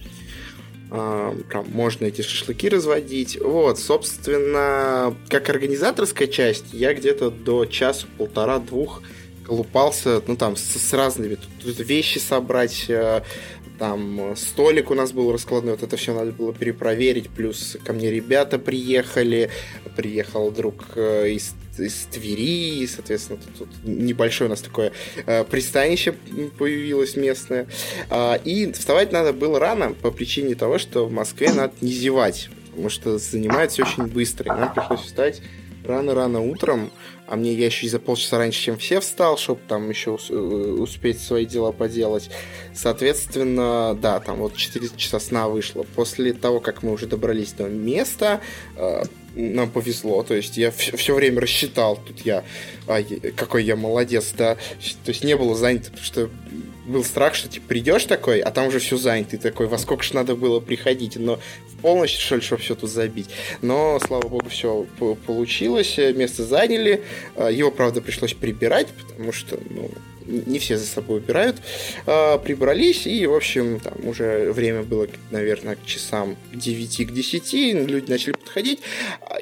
[0.90, 3.38] Там можно эти шашлыки разводить.
[3.38, 9.02] Вот, собственно, как организаторская часть, я где-то до часа, полтора, двух
[9.48, 12.86] колупался, ну, там, с, с разными, тут вещи собрать,
[13.78, 17.92] там э, столик у нас был раскладной, вот это все надо было перепроверить, плюс ко
[17.92, 19.50] мне ребята приехали,
[19.96, 24.92] приехал друг э, из, из Твери, соответственно, тут, тут небольшое у нас такое
[25.26, 26.12] э, пристанище
[26.58, 27.68] появилось местное.
[28.10, 32.50] Э, и вставать надо было рано по причине того, что в Москве надо не зевать,
[32.70, 35.42] потому что занимается очень быстро, и нам пришлось встать
[35.84, 36.90] рано-рано утром,
[37.28, 40.34] а мне я еще и за полчаса раньше, чем все встал, чтобы там еще э,
[40.34, 42.30] успеть свои дела поделать.
[42.74, 45.84] Соответственно, да, там вот 4 часа сна вышло.
[45.94, 48.40] После того, как мы уже добрались до места,
[48.76, 49.02] э,
[49.34, 52.44] нам повезло, то есть я все, время рассчитал, тут я,
[52.86, 53.02] а,
[53.36, 56.30] какой я молодец, да, то есть не было занято, потому что
[56.88, 60.02] был страх, что типа придешь такой, а там уже все занято, и такой, во сколько
[60.02, 63.30] же надо было приходить, но в полночь, что ли, чтобы все тут забить.
[63.62, 64.86] Но, слава богу, все
[65.26, 67.04] получилось, место заняли,
[67.36, 69.90] а, его, правда, пришлось прибирать, потому что, ну,
[70.28, 71.56] не все за собой убирают,
[72.06, 77.52] а, прибрались, и, в общем, там уже время было, наверное, к часам 9 к 10,
[77.88, 78.80] люди начали подходить,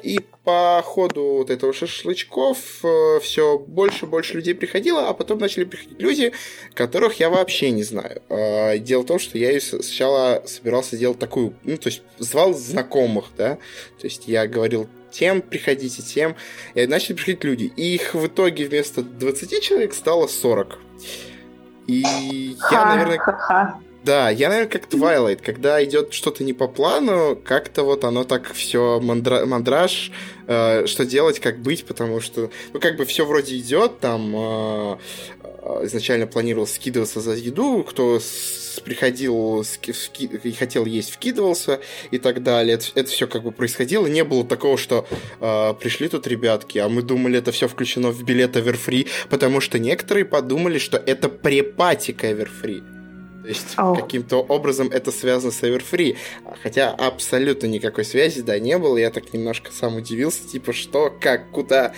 [0.03, 5.39] и по ходу вот этого шашлычков э, все больше и больше людей приходило, а потом
[5.39, 6.31] начали приходить люди,
[6.73, 8.21] которых я вообще не знаю.
[8.29, 13.25] А, дело в том, что я сначала собирался делать такую, ну, то есть звал знакомых,
[13.37, 13.55] да,
[13.99, 16.35] то есть я говорил тем приходите, тем.
[16.75, 17.71] И начали приходить люди.
[17.75, 20.79] И их в итоге вместо 20 человек стало 40.
[21.87, 23.17] И я, наверное...
[24.03, 28.53] Да, я, наверное, как Twilight, когда идет что-то не по плану, как-то вот оно так
[28.53, 29.45] все мандра...
[29.45, 30.11] мандраж,
[30.47, 34.97] э, что делать, как быть, потому что, ну, как бы все вроде идет, там э
[35.83, 38.19] изначально планировал скидываться за еду, кто
[38.83, 39.65] приходил
[40.43, 41.79] и хотел есть, вкидывался
[42.11, 42.75] и так далее.
[42.75, 44.07] Это, это все как бы происходило.
[44.07, 45.07] Не было такого, что
[45.39, 49.79] э, пришли тут ребятки, а мы думали, это все включено в билет Everfree, потому что
[49.79, 52.96] некоторые подумали, что это препатик Everfree.
[53.47, 53.95] То есть oh.
[53.95, 56.17] каким-то образом это связано с Everfree.
[56.61, 58.97] Хотя абсолютно никакой связи, да, не было.
[58.97, 61.93] Я так немножко сам удивился, типа, что, как, куда,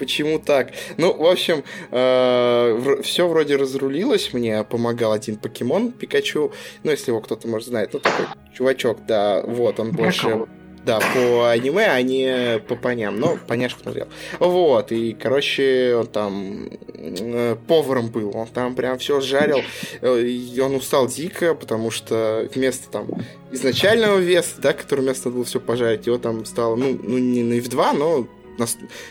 [0.00, 0.72] почему так.
[0.96, 1.62] Ну, в общем,
[1.92, 4.32] э, все вроде разрулилось.
[4.32, 6.50] Мне помогал один покемон Пикачу.
[6.82, 7.90] Ну, если его кто-то, может, знает.
[7.92, 10.46] Ну, такой чувачок, да, вот, он больше
[10.86, 13.18] да, по аниме, а не по поням.
[13.18, 14.06] Но поняшку смотрел.
[14.38, 18.34] Вот, и, короче, он там э, поваром был.
[18.34, 19.58] Он там прям все жарил.
[20.00, 23.08] Э, и он устал дико, потому что вместо там
[23.50, 27.42] изначального веса, да, который вместо надо было все пожарить, его там стало, ну, ну не
[27.42, 28.28] на F2, но
[28.58, 28.66] на,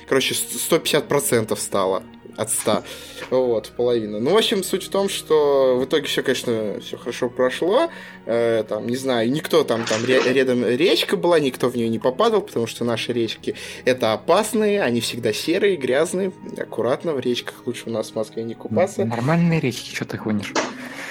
[0.07, 2.03] короче, 150% стало
[2.37, 2.83] от 100.
[3.29, 4.19] Вот, половина.
[4.19, 7.89] Ну, в общем, суть в том, что в итоге все, конечно, все хорошо прошло.
[8.25, 12.41] Э, там, не знаю, никто там, там рядом речка была, никто в нее не попадал,
[12.41, 13.55] потому что наши речки
[13.85, 16.31] это опасные, они всегда серые, грязные.
[16.57, 19.05] Аккуратно, в речках лучше у нас в Москве не купаться.
[19.05, 20.53] Нормальные речки, что ты гонишь?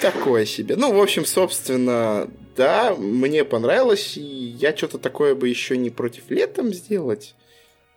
[0.01, 0.75] Такое себе.
[0.75, 6.29] Ну, в общем, собственно, да, мне понравилось, и я что-то такое бы еще не против
[6.29, 7.35] летом сделать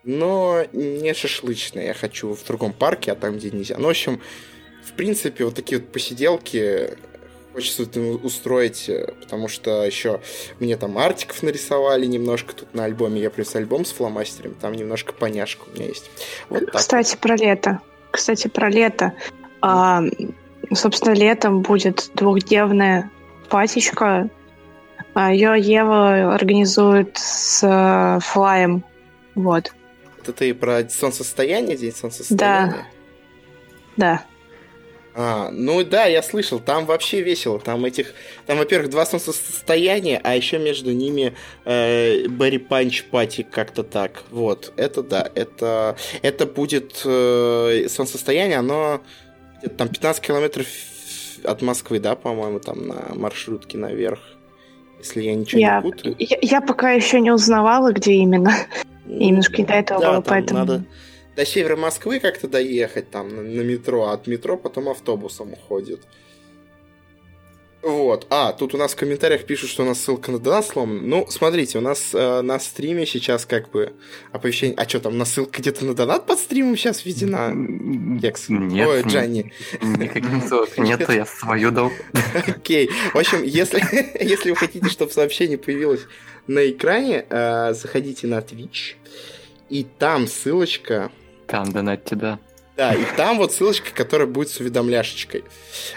[0.04, 1.86] но не шашлычное.
[1.86, 3.76] Я хочу в другом парке, а там, где нельзя.
[3.78, 4.20] Ну, в общем,
[4.84, 6.96] в принципе, вот такие вот посиделки
[7.52, 7.82] хочется
[8.22, 10.20] устроить, э, потому что еще
[10.60, 13.20] мне там артиков нарисовали немножко тут на альбоме.
[13.20, 16.10] Я принес альбом с фломастером, там немножко поняшка у меня есть.
[16.48, 17.80] Вот Кстати, про лето.
[18.12, 19.12] Кстати, про лето.
[19.60, 20.02] А,
[20.72, 23.10] собственно, летом будет двухдневная
[23.48, 24.30] пасечка.
[25.14, 28.84] А, Ее Ева организует с э, Флаем.
[29.34, 29.72] Вот.
[30.20, 32.86] Это ты про солнцестояние, день солнцестояния?
[33.96, 34.16] Да.
[34.16, 34.24] Да.
[35.20, 37.58] А, ну да, я слышал, там вообще весело.
[37.58, 38.14] Там этих,
[38.46, 44.22] там, во-первых, два солнцестояния, а еще между ними э, Берри Панч Пати как-то так.
[44.30, 49.00] Вот, это да, это, это будет э, солнцестояние, оно
[49.76, 50.66] там 15 километров
[51.42, 54.20] от Москвы, да, по-моему, там на маршрутке наверх.
[55.00, 56.16] Если я ничего я, не путаю.
[56.18, 58.52] Я, я пока еще не узнавала, где именно.
[59.08, 60.60] И немножко до этого да, было, поэтому...
[60.60, 60.84] Надо
[61.38, 66.00] до севера Москвы как-то доехать там на, на метро, а от метро потом автобусом уходит.
[67.80, 68.26] Вот.
[68.28, 71.00] А, тут у нас в комментариях пишут, что у нас ссылка на донат сломана.
[71.00, 73.92] Ну, смотрите, у нас э, на стриме сейчас как бы
[74.32, 74.76] оповещение...
[74.76, 77.54] А что там, на ссылка где-то на донат под стримом сейчас введена?
[78.20, 78.48] Екс.
[78.48, 78.88] Нет.
[78.88, 79.52] Ой, Джанни.
[79.80, 81.92] Никаких ссылок нет, я свою дал.
[82.48, 82.90] Окей.
[83.14, 83.80] В общем, если,
[84.24, 86.00] если вы хотите, чтобы сообщение появилось
[86.48, 88.96] на экране, э, заходите на Twitch,
[89.68, 91.12] и там ссылочка...
[91.46, 92.38] Там донатьте, да.
[92.78, 95.42] Да, и там вот ссылочка, которая будет с уведомляшечкой.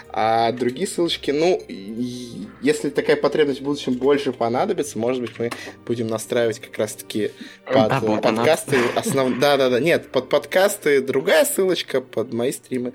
[0.09, 5.51] А другие ссылочки, ну, если такая потребность в будущем больше понадобится, может быть, мы
[5.85, 7.33] будем настраивать как раз-таки
[7.67, 8.77] под да, подкасты.
[8.95, 9.37] Основ...
[9.37, 9.79] Да, да, да.
[9.79, 12.93] Нет, под подкасты другая ссылочка, под мои стримы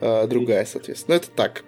[0.00, 1.16] э, другая, соответственно.
[1.16, 1.62] Ну, это так.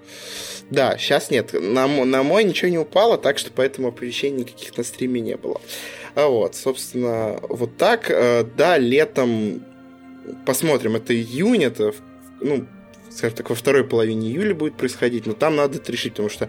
[0.71, 1.53] Да, сейчас нет.
[1.53, 5.61] На, на мой ничего не упало, так что поэтому оповещений никаких на стриме не было.
[6.15, 8.11] А вот, собственно, вот так.
[8.11, 9.63] Э, да, летом
[10.45, 11.93] посмотрим, это июнь, это,
[12.41, 12.67] ну,
[13.11, 16.49] скажем так, во второй половине июля будет происходить, но там надо это решить, потому что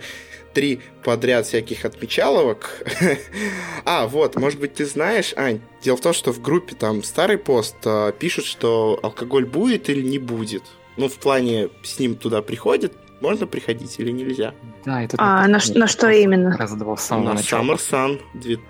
[0.53, 2.84] три подряд всяких отмечаловок.
[3.86, 7.38] а, вот, может быть, ты знаешь, Ань, дело в том, что в группе там старый
[7.38, 10.63] пост а, пишут, что алкоголь будет или не будет.
[10.97, 14.53] Ну, в плане, с ним туда приходят Можно приходить или нельзя?
[14.84, 16.57] Да, это А на, ш- на что именно?
[16.57, 17.39] Раздавал с самого На.
[17.39, 18.19] Summer Sun,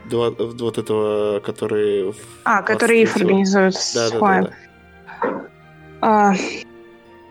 [0.09, 2.13] два- вот этого, который...
[2.43, 3.19] А, который 23-го.
[3.21, 4.43] организует с Да, да, Хуаем.
[4.43, 4.55] да, да.
[6.01, 6.34] А,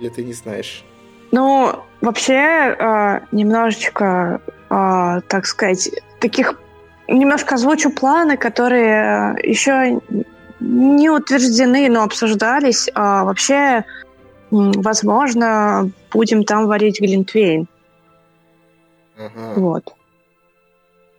[0.01, 0.84] Или ты не знаешь?
[1.32, 6.59] Ну, вообще, э, немножечко, э, так сказать, таких...
[7.09, 10.01] Немножко озвучу планы, которые э, еще
[10.61, 12.89] не утверждены, но обсуждались.
[12.95, 13.84] А вообще,
[14.51, 17.68] возможно, будем там варить глинтвейн.
[19.16, 19.55] Ага.
[19.57, 19.95] Вот.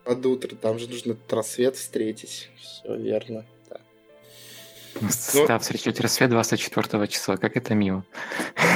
[0.03, 2.49] Под утро, там же нужно рассвет встретить.
[2.57, 3.45] Все верно.
[5.01, 5.07] Да.
[5.33, 8.03] Ну- Да, встречать рассвет 24 числа, как это мило.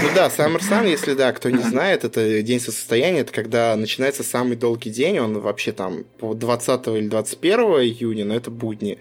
[0.03, 4.23] Ну да, Summer Sun, если да, кто не знает, это день состояния, это когда начинается
[4.23, 8.97] самый долгий день, он вообще там по 20 или 21 июня, но это будни.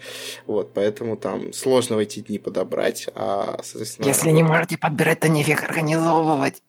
[0.47, 4.07] Вот, поэтому там сложно в эти дни подобрать, а, соответственно...
[4.07, 6.61] Если не можете подбирать, то нефиг организовывать.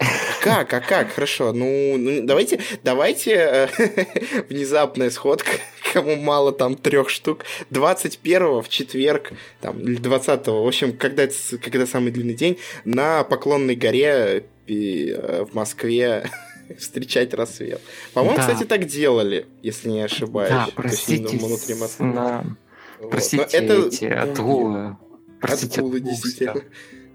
[0.42, 1.12] Как, а как?
[1.12, 5.52] Хорошо, ну, ну, давайте, давайте э, внезапная сходка,
[5.92, 11.26] кому мало там трех штук, 21 в четверг, там, или 20 в общем, когда,
[11.62, 16.28] когда самый длинный день, на Поклонной горе э, в Москве
[16.78, 17.80] встречать рассвет.
[18.14, 18.42] По-моему, Да.
[18.48, 20.50] кстати, так делали, если не ошибаюсь.
[20.50, 22.06] Да, То есть простите, внутри Москвы.
[22.06, 22.56] на-
[23.00, 23.10] Вот.
[23.10, 24.96] простите Но это- эти отгулы.
[25.40, 26.54] Простите, отгулы, действительно.
[26.54, 26.60] да.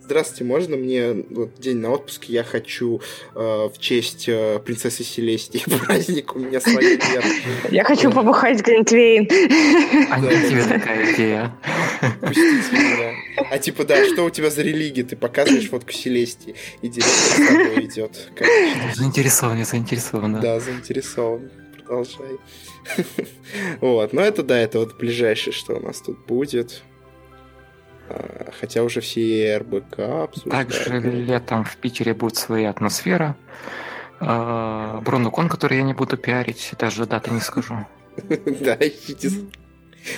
[0.07, 2.29] Здравствуйте, можно мне вот день на отпуск?
[2.29, 3.01] Я хочу
[3.35, 7.25] э, в честь э, принцессы Селестии праздник у меня своей нет.
[7.71, 9.27] Я хочу побухать глинтвейн.
[10.09, 11.53] А не тебе такая идея.
[12.21, 13.11] Пустите меня.
[13.51, 15.03] А типа, да, что у тебя за религия?
[15.03, 18.31] Ты показываешь фотку Селестии, и директор с тобой идет.
[18.95, 20.39] Заинтересован, я заинтересован, да.
[20.39, 21.51] Да, заинтересован.
[21.75, 22.37] Продолжай.
[23.81, 26.81] Вот, но это да, это вот ближайшее, что у нас тут будет.
[28.09, 30.69] А, Хотя уже все РБК обсуждают.
[30.69, 33.35] Также летом в Питере будет своя атмосфера.
[34.19, 37.85] А, Брунукон, который я не буду пиарить, даже даты не скажу.
[38.27, 39.29] Да, ищите,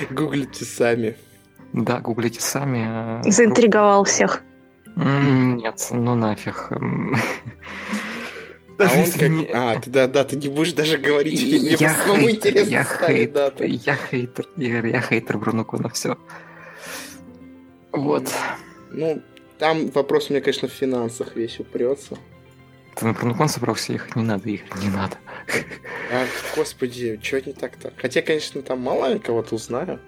[0.10, 1.16] гуглите сами.
[1.74, 2.86] Да, гуглите сами.
[2.88, 4.42] а, Заинтриговал всех.
[4.96, 6.68] Нет, ну нафиг.
[6.72, 6.76] А
[8.84, 9.30] он как...
[9.30, 12.70] не- А, ты, да, да, ты не будешь даже говорить, мне Я самому хейтер, интересно
[12.72, 13.66] я хейтер, даты.
[13.68, 16.18] я хейтер, Игорь, я хейтер Брунукона, все.
[17.92, 18.32] Вот.
[18.92, 19.22] Ну,
[19.58, 22.18] там вопрос, мне, конечно, в финансах весь упрется.
[22.96, 24.16] Ты на Брунукон собрался ехать?
[24.16, 25.18] Не надо, Игорь, не надо.
[26.12, 26.26] А,
[26.56, 27.94] господи, что не так-то?
[27.98, 30.00] Хотя, конечно, там мало я кого-то узнаю.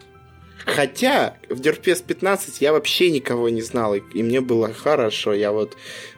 [0.66, 5.34] Хотя в Дерпес 15 я вообще никого не знал, и, и мне было хорошо.
[5.34, 5.76] Я вот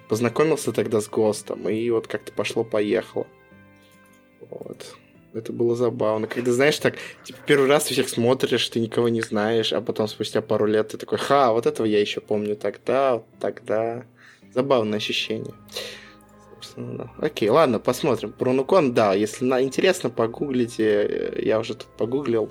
[0.10, 3.28] познакомился тогда с ГОСТом, и вот как-то пошло-поехало.
[4.50, 4.98] Вот.
[5.34, 6.28] Это было забавно.
[6.28, 10.42] Когда, знаешь, так, типа, первый раз всех смотришь, ты никого не знаешь, а потом спустя
[10.42, 14.06] пару лет ты такой, ха, вот этого я еще помню тогда, вот тогда.
[14.54, 15.54] Забавное ощущение.
[16.64, 17.10] Собственно, да.
[17.20, 18.32] Окей, ладно, посмотрим.
[18.32, 20.84] Пронукон, да, если на, интересно, погуглите.
[20.86, 22.50] э, Я уже тут погуглил.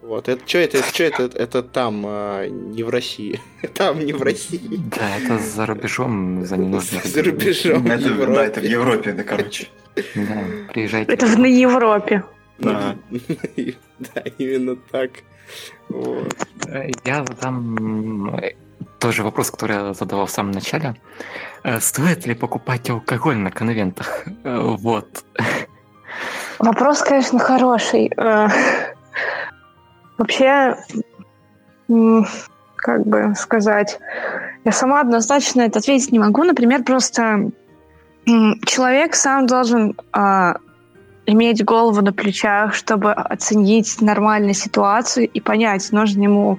[0.00, 0.28] Вот.
[0.28, 0.82] Это что это?
[0.82, 1.22] Что это?
[1.34, 3.40] Это там, а, не в России.
[3.74, 4.80] Там не в России.
[4.96, 7.02] Да, это за рубежом, за ненужным.
[7.04, 7.86] За рубежом.
[7.86, 8.34] Это, Европе.
[8.34, 9.68] да, это в Европе, да, короче.
[10.14, 11.12] Да, приезжайте.
[11.12, 12.24] Это в на Европе.
[12.58, 12.96] Да.
[14.14, 15.10] Да, именно так.
[15.88, 16.34] Вот.
[16.66, 18.50] Э, Я э,
[19.02, 20.94] тоже вопрос, который я задавал в самом начале.
[21.64, 24.24] Э, Стоит ли покупать алкоголь на конвентах?
[24.44, 25.24] Э, Вот.
[26.60, 28.12] Вопрос, конечно, хороший.
[28.16, 28.48] Э,
[30.18, 30.76] Вообще,
[32.76, 33.98] как бы сказать,
[34.64, 36.44] я сама однозначно это ответить не могу.
[36.44, 37.50] Например, просто
[38.66, 40.58] человек сам должен а,
[41.26, 46.58] иметь голову на плечах, чтобы оценить нормально ситуацию и понять, нужно ему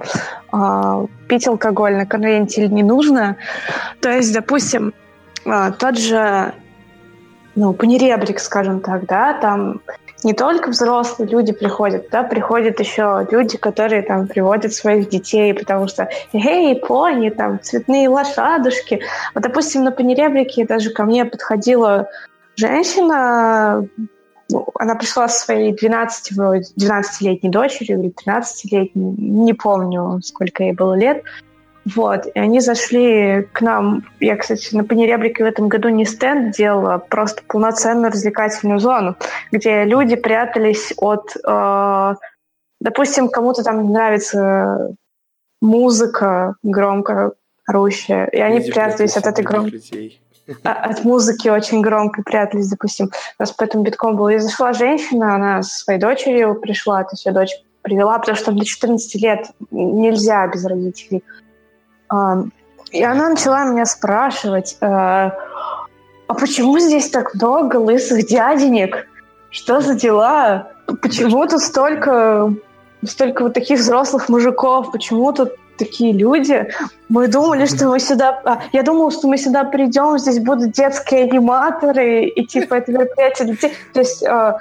[0.52, 3.38] а, пить алкоголь на конвенте или не нужно.
[4.00, 4.94] То есть, допустим,
[5.46, 6.54] а, тот же
[7.56, 9.82] ну, панеребрик, скажем так, да, там
[10.24, 15.88] не только взрослые люди приходят, да, приходят еще люди, которые там приводят своих детей, потому
[15.88, 19.02] что, эй, пони, там, цветные лошадушки.
[19.36, 22.08] Вот, допустим, на панеребрике даже ко мне подходила
[22.56, 23.86] женщина,
[24.54, 30.74] ну, она пришла со своей 12, вроде, 12-летней дочерью или 13-летней, не помню, сколько ей
[30.74, 31.24] было лет,
[31.96, 34.06] вот, и они зашли к нам.
[34.20, 39.18] Я, кстати, на Панеребрике в этом году не стенд делала, а просто полноценную развлекательную зону,
[39.52, 41.36] где люди прятались от...
[41.46, 42.14] э,
[42.80, 44.96] допустим, кому-то там нравится
[45.62, 47.34] музыка громко
[47.66, 50.23] орущая, и они Люди прятались от этой громкой людей.
[50.64, 53.12] А- от музыки очень громко прятались, допустим.
[53.40, 54.30] У нас поэтому битком было.
[54.30, 58.52] И зашла женщина, она со своей дочерью пришла, то есть ее дочь привела, потому что
[58.52, 61.24] до 14 лет нельзя без родителей.
[62.10, 62.44] А,
[62.92, 69.08] И она начала меня спрашивать, э, а почему здесь так много лысых дяденек?
[69.50, 70.72] Что за дела?
[71.02, 72.54] Почему тут столько,
[73.04, 74.92] столько вот таких взрослых мужиков?
[74.92, 76.68] Почему тут такие люди.
[77.10, 78.42] Мы думали, что мы сюда...
[78.46, 83.46] А, я думала, что мы сюда придем, здесь будут детские аниматоры, и типа это мероприятие
[83.48, 83.74] для детей.
[83.94, 84.54] То есть э,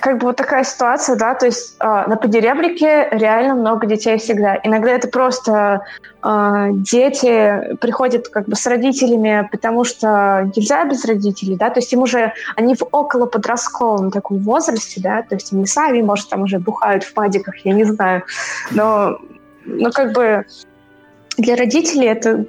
[0.00, 4.58] как бы вот такая ситуация, да, то есть э, на подеребрике реально много детей всегда.
[4.62, 5.82] Иногда это просто
[6.20, 12.02] дети приходят как бы с родителями, потому что нельзя без родителей, да, то есть им
[12.02, 16.58] уже, они в около подростковом таком возрасте, да, то есть они сами, может, там уже
[16.58, 18.24] бухают в падиках, я не знаю,
[18.72, 19.18] но
[19.68, 20.44] ну, как бы
[21.36, 22.44] для родителей это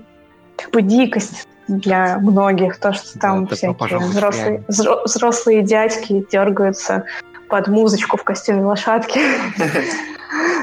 [0.57, 7.05] как бы дикость для многих, то, что там да, всякие взрослые, взрослые дядьки дергаются
[7.47, 9.19] под музычку в костюме лошадки.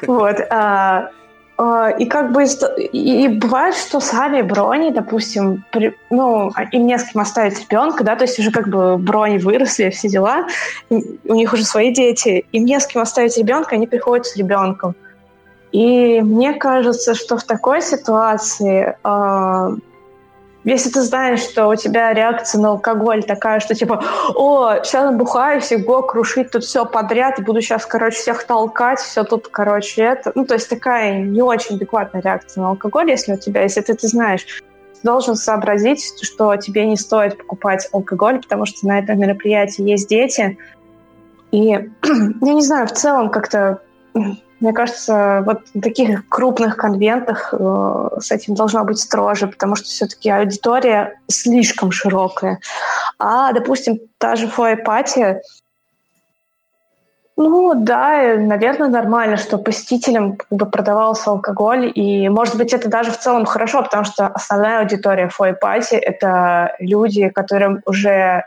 [0.06, 0.36] Вот.
[0.50, 1.10] А,
[1.58, 5.64] а, и как бы и бывает, что сами брони, допустим,
[6.10, 9.90] ну, им не с кем оставить ребенка, да, то есть уже как бы брони выросли,
[9.90, 10.46] все дела,
[10.90, 14.94] у них уже свои дети, им не с кем оставить ребенка, они приходят с ребенком.
[15.72, 19.76] И мне кажется, что в такой ситуации, э,
[20.64, 24.02] если ты знаешь, что у тебя реакция на алкоголь такая, что типа,
[24.34, 29.24] о, сейчас набухаюсь, и го, крушить тут все подряд, буду сейчас, короче, всех толкать, все
[29.24, 30.32] тут, короче, это.
[30.34, 33.94] Ну, то есть такая не очень адекватная реакция на алкоголь, если у тебя, если ты,
[33.94, 34.44] ты знаешь,
[35.02, 40.58] должен сообразить, что тебе не стоит покупать алкоголь, потому что на этом мероприятии есть дети.
[41.52, 43.82] И я не знаю, в целом как-то
[44.60, 49.86] мне кажется, вот на таких крупных конвентах э, с этим должно быть строже, потому что
[49.86, 52.60] все-таки аудитория слишком широкая.
[53.18, 55.42] А, допустим, та же фоэ-пати,
[57.36, 63.10] ну да, наверное, нормально, что посетителям как бы продавался алкоголь, и, может быть, это даже
[63.10, 68.44] в целом хорошо, потому что основная аудитория фоэ-пати— это люди, которым уже э,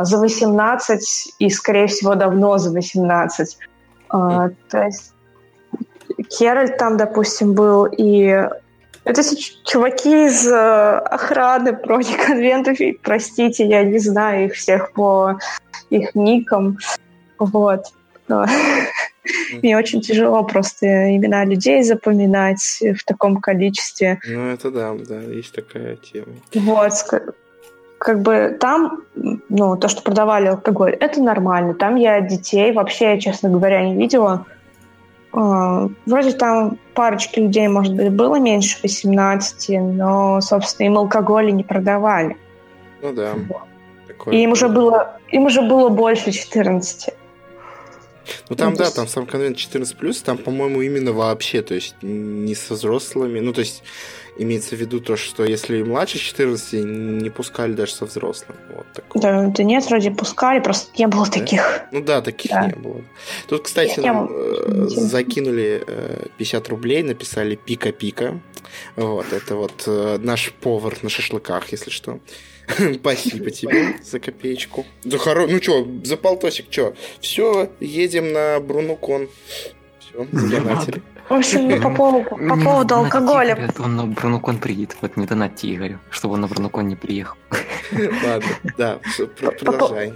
[0.00, 3.58] за 18 и, скорее всего, давно за 18.
[4.12, 5.12] Uh, то есть
[6.28, 8.48] Керальд там, допустим, был, и
[9.04, 9.22] это
[9.64, 15.38] чуваки из э, охраны бронеконвентов, и, простите, я не знаю их всех по
[15.88, 16.78] их никам,
[17.38, 17.86] вот.
[18.28, 18.46] Но
[19.62, 24.20] мне очень тяжело просто имена людей запоминать в таком количестве.
[24.26, 26.32] Ну, это да, да, есть такая тема.
[26.54, 26.92] Вот,
[28.00, 31.74] как бы там, ну, то, что продавали алкоголь, это нормально.
[31.74, 34.46] Там я детей вообще, честно говоря, не видела.
[35.34, 41.62] А, вроде там парочки людей, может быть, было меньше 18, но, собственно, им алкоголь не
[41.62, 42.38] продавали.
[43.02, 43.34] Ну да.
[44.08, 47.10] Такое и им уже, было, им уже было больше 14.
[48.48, 48.96] Ну там, ну, да, есть...
[48.96, 53.60] там сам конвент 14+, там, по-моему, именно вообще, то есть не со взрослыми, ну то
[53.60, 53.82] есть
[54.36, 58.56] имеется в виду то, что если младше 14, не пускали даже со взрослым.
[58.74, 59.22] Вот такого.
[59.22, 61.32] Да, да нет, вроде пускали, просто не было да?
[61.32, 61.80] таких.
[61.92, 62.66] Ну да, таких да.
[62.66, 63.02] не было.
[63.48, 68.40] Тут, кстати, нам э, закинули э, 50 рублей, написали пика-пика.
[68.96, 72.20] Вот, это вот э, наш повар на шашлыках, если что.
[72.94, 74.86] Спасибо тебе за копеечку.
[75.04, 75.46] За хоро...
[75.46, 76.94] Ну что, за полтосик, что?
[77.20, 79.28] Все, едем на Брунукон.
[79.98, 81.02] Все, задонатили.
[81.30, 83.56] В общем, по поводу, по поводу алкоголя.
[83.78, 87.36] Он на Брунукон приедет, вот не донатьте Игорю, чтобы он на Брунукон не приехал.
[87.92, 88.98] Ладно, да,
[89.60, 90.12] продолжай.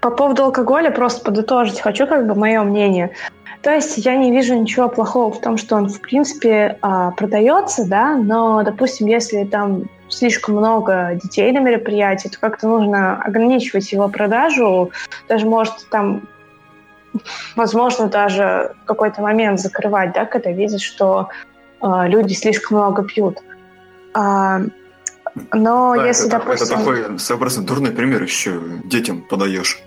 [0.00, 3.10] По поводу алкоголя просто подытожить хочу как бы мое мнение.
[3.60, 7.86] То есть я не вижу ничего плохого в том, что он в принципе а, продается,
[7.86, 14.08] да, но, допустим, если там слишком много детей на мероприятии, то как-то нужно ограничивать его
[14.08, 14.90] продажу,
[15.28, 16.22] даже может там
[17.54, 21.28] возможно, даже в какой-то момент закрывать, да, когда видишь, что
[21.80, 23.38] э, люди слишком много пьют.
[24.14, 24.60] А,
[25.52, 26.66] но да, если, это, допустим...
[26.66, 29.82] Это такой своеобразно дурной пример еще детям подаешь,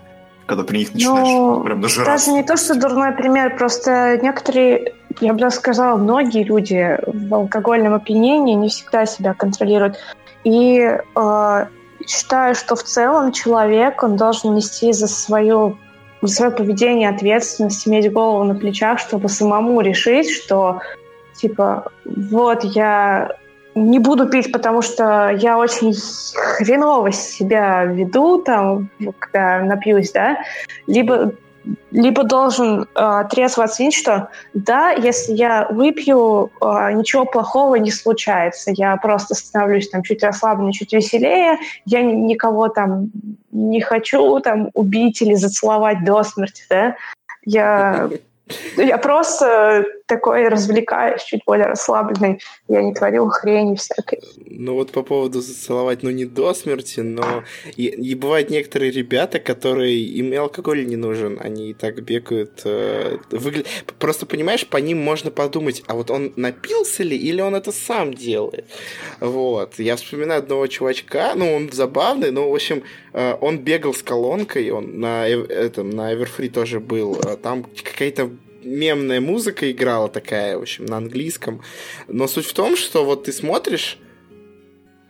[0.46, 4.94] когда при них начинаешь ну, прям даже Даже не то, что дурной пример, просто некоторые,
[5.20, 9.98] я бы даже сказала, многие люди в алкогольном опьянении не всегда себя контролируют.
[10.44, 11.66] И э,
[12.08, 15.78] считаю, что в целом человек, он должен нести за свою
[16.22, 20.82] за свое поведение ответственность, иметь голову на плечах, чтобы самому решить, что
[21.36, 23.36] типа вот я
[23.76, 25.94] не буду пить, потому что я очень
[26.36, 28.90] хреново себя веду, там,
[29.20, 30.40] когда напьюсь, да,
[30.88, 31.34] либо
[31.92, 38.72] либо должен э, трезво оценить, что да, если я выпью, э, ничего плохого не случается.
[38.74, 41.58] Я просто становлюсь там чуть расслабленнее, чуть веселее.
[41.86, 43.12] Я никого там
[43.52, 46.96] не хочу там убить или зацеловать до смерти, да.
[47.46, 48.10] Я
[48.78, 52.42] Я просто такой развлекаюсь, чуть более расслабленный.
[52.68, 54.22] Я не творю хрени всякой.
[54.48, 57.44] Ну вот по поводу зацеловать, ну не до смерти, но
[57.76, 62.62] и, и бывают некоторые ребята, которые им алкоголь не нужен, они и так бегают.
[62.66, 63.64] Э, выгля...
[64.00, 68.14] Просто понимаешь, по ним можно подумать, а вот он напился ли или он это сам
[68.14, 68.66] делает.
[69.20, 69.78] Вот.
[69.78, 74.72] Я вспоминаю одного чувачка, ну он забавный, но в общем э, он бегал с колонкой,
[74.72, 78.32] он на этом на Everfree тоже был, там какая-то
[78.64, 81.62] мемная музыка играла такая, в общем, на английском.
[82.08, 83.98] Но суть в том, что вот ты смотришь,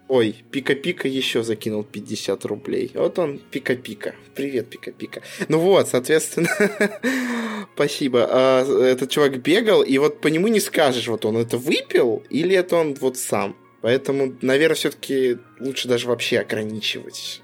[0.09, 2.89] Ой, Пика-Пика еще закинул 50 рублей.
[2.95, 4.15] Вот он, Пика-Пика.
[4.33, 5.21] Привет, Пика-Пика.
[5.49, 6.49] Ну вот, соответственно,
[7.75, 8.27] спасибо.
[8.27, 12.55] А, этот чувак бегал, и вот по нему не скажешь, вот он это выпил, или
[12.55, 13.55] это он вот сам.
[13.81, 17.43] Поэтому, наверное, все-таки лучше даже вообще ограничивать.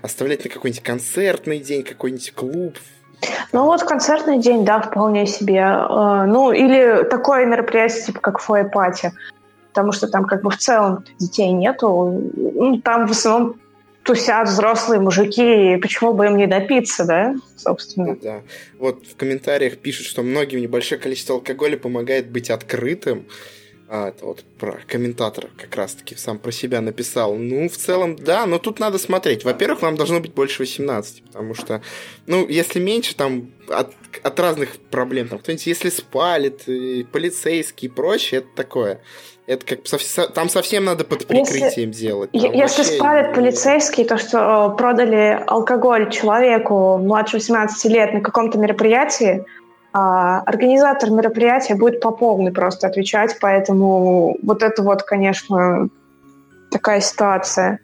[0.00, 2.78] Оставлять на какой-нибудь концертный день, какой-нибудь клуб,
[3.52, 5.60] ну вот концертный день, да, вполне себе.
[5.60, 9.12] Э, ну или такое мероприятие, типа как фойе-пати.
[9.68, 12.30] Потому что там как бы в целом детей нету.
[12.34, 13.56] Ну, там в основном
[14.04, 18.16] тусят взрослые мужики, и почему бы им не допиться, да, собственно.
[18.22, 18.42] Да.
[18.78, 23.26] Вот в комментариях пишут, что многим небольшое количество алкоголя помогает быть открытым.
[23.96, 27.36] А, это вот про комментатор как раз-таки сам про себя написал.
[27.36, 29.44] Ну, в целом, да, но тут надо смотреть.
[29.44, 31.80] Во-первых, вам должно быть больше 18, потому что,
[32.26, 33.92] ну, если меньше, там, от,
[34.24, 36.64] от разных проблем, там, кто-нибудь, если спалит,
[37.12, 39.00] полицейский и прочее, это такое.
[39.46, 42.32] Это как там совсем надо под прикрытием если, делать.
[42.32, 42.96] Там если вообще...
[42.96, 49.44] спалят полицейские, то что э, продали алкоголь человеку младше 18 лет на каком-то мероприятии,
[49.96, 55.88] организатор мероприятия будет по полной просто отвечать, поэтому вот это вот, конечно,
[56.72, 57.78] такая ситуация.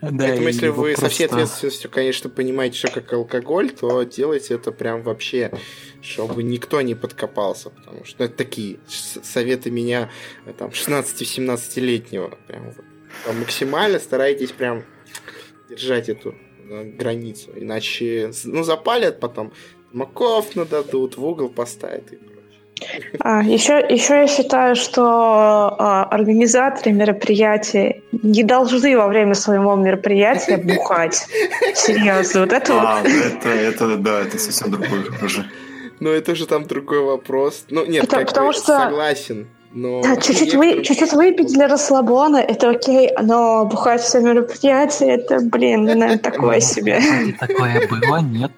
[0.00, 1.04] Да, Поэтому если вы просто...
[1.04, 5.52] со всей ответственностью, конечно, понимаете, что как алкоголь, то делайте это прям вообще,
[6.00, 10.08] чтобы никто не подкопался, потому что это такие советы меня
[10.58, 12.38] там 16-17-летнего.
[12.46, 14.84] Прям, вот, максимально старайтесь прям
[15.68, 16.34] держать эту
[16.70, 19.52] э, границу, иначе ну запалят потом,
[19.92, 22.18] маков нададут, в угол поставят и
[23.20, 30.56] а, еще, еще я считаю, что а, организаторы мероприятий не должны во время своего мероприятия
[30.56, 31.26] бухать.
[31.74, 33.06] Серьезно, вот это а, вот.
[33.10, 35.50] Это, это, да, это совсем другой уже.
[36.00, 37.64] Ну, это же там другой вопрос.
[37.68, 38.78] Ну, нет, это, потому что...
[38.78, 39.48] согласен.
[39.72, 45.38] Но да, чуть-чуть, вы, чуть-чуть выпить для расслабона, это окей, но бухать все мероприятия, это,
[45.40, 47.00] блин, наверное, такое себе.
[47.38, 48.50] Такое было, нет.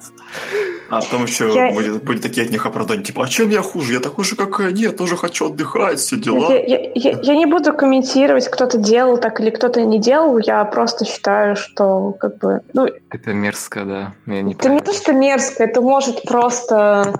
[0.92, 1.72] А потом еще я...
[1.72, 3.94] будет, будет такие от них оправдания, типа, а чем я хуже?
[3.94, 6.52] Я такой же, как и они, я тоже хочу отдыхать, все дела.
[6.52, 10.62] Я, я, я, я не буду комментировать, кто-то делал так или кто-то не делал, я
[10.66, 12.60] просто считаю, что как бы...
[12.74, 14.12] Ну, это мерзко, да.
[14.26, 17.14] Я не это не то, что мерзко, это может просто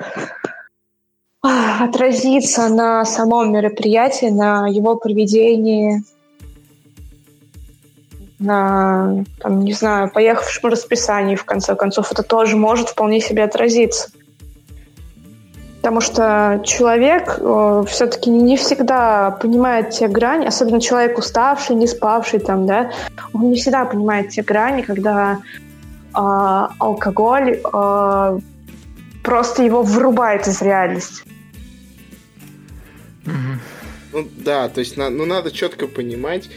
[1.41, 6.05] отразиться на самом мероприятии, на его проведении
[8.43, 14.11] на, там, не знаю, поехавшем расписании, в конце концов, это тоже может вполне себе отразиться.
[15.83, 22.39] Потому что человек э, все-таки не всегда понимает те грани, особенно человек уставший, не спавший
[22.39, 22.93] там, да,
[23.33, 25.39] он не всегда понимает те грани, когда э,
[26.15, 28.39] алкоголь э,
[29.25, 31.25] просто его вырубает из реальности.
[33.25, 36.49] Ну да, то есть на, ну, надо четко понимать,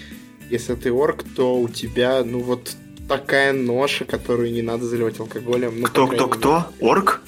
[0.55, 2.75] если ты орк, то у тебя, ну вот
[3.07, 5.81] такая ноша, которую не надо заливать алкоголем.
[5.81, 6.65] Ну, кто, кто, кто?
[6.81, 7.21] Орк?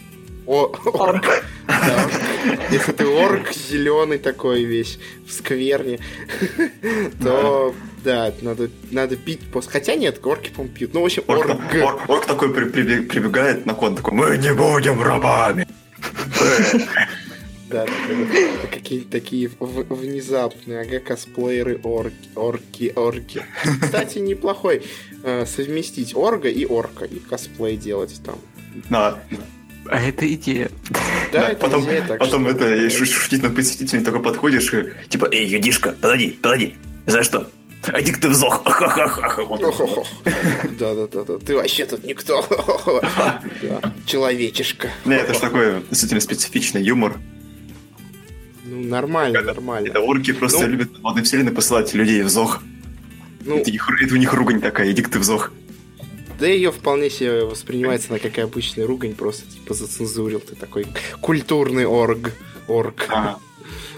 [0.45, 1.43] О, орк.
[1.67, 2.09] Да.
[2.71, 4.97] Если ты орк зеленый такой весь
[5.27, 5.99] в скверне,
[7.23, 9.71] то да, надо, надо пить после.
[9.71, 10.93] Хотя нет, орки, по пьют.
[10.93, 11.49] Ну, в общем, орк.
[11.49, 15.67] Орк, орк, орк такой при, при, прибегает на кон, такой, мы не будем рабами.
[17.69, 23.43] Да, это какие-то такие внезапные, ага, косплееры орки, орки, орки.
[23.81, 24.83] Кстати, неплохой
[25.23, 28.39] э, совместить орга и орка, и косплей делать там.
[28.89, 29.19] Да.
[29.89, 30.69] А это идея.
[31.31, 32.65] Да, да это потом, идея, так Потом что...
[32.65, 36.75] это шутить над посетителями, только подходишь и типа, эй, юдишка, подойди, подойди.
[37.05, 37.49] За что?
[37.83, 38.63] А ты взох.
[40.79, 42.45] Да-да-да, ты вообще тут никто.
[44.05, 44.89] Человечишка.
[45.05, 47.17] Не, это ж такой действительно специфичный юмор.
[48.67, 49.87] Ну, нормально, это, нормально.
[49.87, 52.61] Это орки просто ну, любят в водной вселенной посылать людей в зох.
[53.45, 55.51] Ну, это, их, это у них ругань такая, иди ты в зох.
[56.39, 60.39] Да ее вполне себе воспринимается на как обычная ругань, просто типа зацензурил.
[60.39, 60.85] Ты такой
[61.21, 62.31] культурный орг.
[62.67, 63.05] Орг.
[63.09, 63.39] Ага.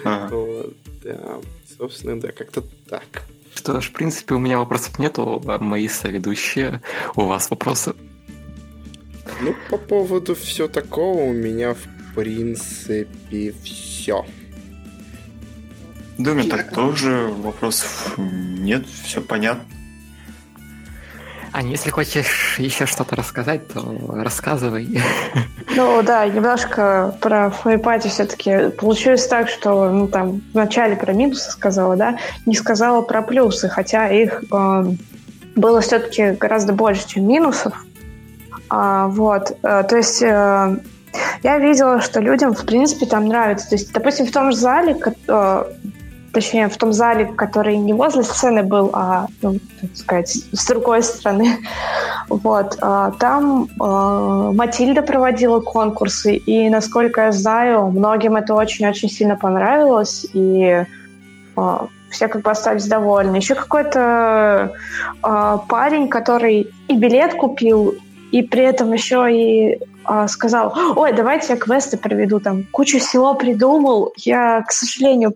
[0.03, 0.35] Ага.
[0.35, 0.73] Вот,
[1.03, 1.39] да.
[1.77, 3.23] Собственно, да, как-то так.
[3.55, 6.81] Что ж, в принципе, у меня вопросов нету, а мои соведущие.
[7.15, 7.93] У вас вопросы?
[9.41, 14.25] Ну, по поводу всего такого у меня, в принципе, все.
[16.19, 19.63] Думаю, так тоже вопросов нет, все понятно.
[21.53, 25.01] А если хочешь еще что-то рассказать, то рассказывай.
[25.75, 31.95] Ну да, немножко про флейпати все-таки получилось так, что ну, там вначале про минусы сказала,
[31.95, 34.83] да, не сказала про плюсы, хотя их э,
[35.55, 37.85] было все-таки гораздо больше, чем минусов.
[38.67, 40.79] А, вот, э, то есть э,
[41.43, 43.69] я видела, что людям, в принципе, там нравится.
[43.69, 44.97] То есть, допустим, в том же зале,
[45.27, 45.63] э,
[46.31, 51.03] точнее, в том зале, который не возле сцены был, а, ну, так сказать, с другой
[51.03, 51.57] стороны,
[52.29, 59.35] вот, а, там а, Матильда проводила конкурсы, и, насколько я знаю, многим это очень-очень сильно
[59.35, 60.83] понравилось, и
[61.55, 63.37] а, все как бы остались довольны.
[63.37, 64.73] Еще какой-то
[65.21, 67.95] а, парень, который и билет купил,
[68.31, 69.79] и при этом еще и
[70.27, 74.11] сказал, ой, давайте я квесты проведу, там кучу всего придумал.
[74.17, 75.35] Я, к сожалению,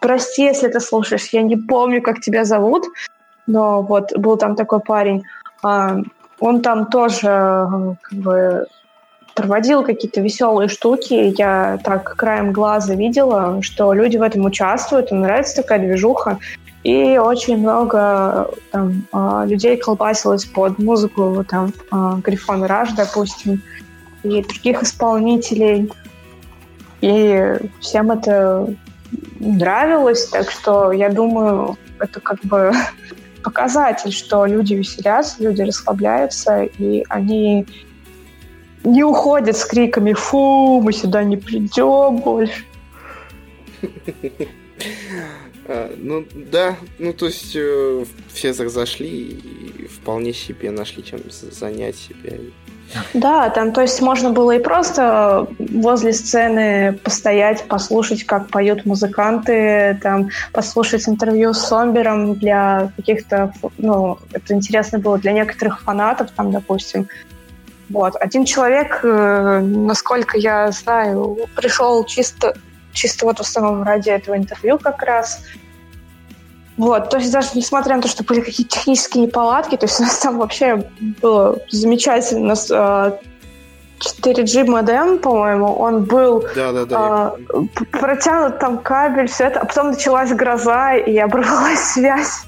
[0.00, 2.84] прости, если ты слушаешь, я не помню, как тебя зовут,
[3.46, 5.24] но вот был там такой парень,
[5.62, 5.98] а,
[6.40, 8.66] он там тоже как бы
[9.34, 11.34] проводил какие-то веселые штуки.
[11.38, 16.38] Я так краем глаза видела, что люди в этом участвуют, им нравится такая движуха.
[16.82, 23.62] И очень много там, а, людей колбасилось под музыку там, а, Грифон Раш, допустим,
[24.22, 25.92] и других исполнителей.
[27.00, 28.74] И всем это
[29.38, 32.72] нравилось, так что я думаю, это как бы
[33.42, 37.66] показатель, что люди веселятся, люди расслабляются, и они
[38.84, 42.64] не уходят с криками «Фу, мы сюда не придем больше».
[45.70, 51.96] А, ну да, ну то есть э, все зашли и вполне себе нашли чем занять
[51.96, 52.38] себя.
[53.12, 59.98] Да, там, то есть можно было и просто возле сцены постоять, послушать, как поют музыканты,
[60.02, 66.50] там, послушать интервью с Сомбером для каких-то, ну, это интересно было для некоторых фанатов, там,
[66.50, 67.08] допустим.
[67.90, 68.16] Вот.
[68.16, 72.54] Один человек, э, насколько я знаю, пришел чисто,
[72.92, 75.42] чисто вот в основном ради этого интервью как раз.
[76.78, 80.04] Вот, то есть даже несмотря на то, что были какие-то технические неполадки, то есть у
[80.04, 80.84] нас там вообще
[81.20, 82.40] было замечательно.
[82.40, 89.44] У нас 4G модем, по-моему, он был да, да, да, э, протянут там кабель, все
[89.46, 92.44] это, а потом началась гроза, и оборвалась связь.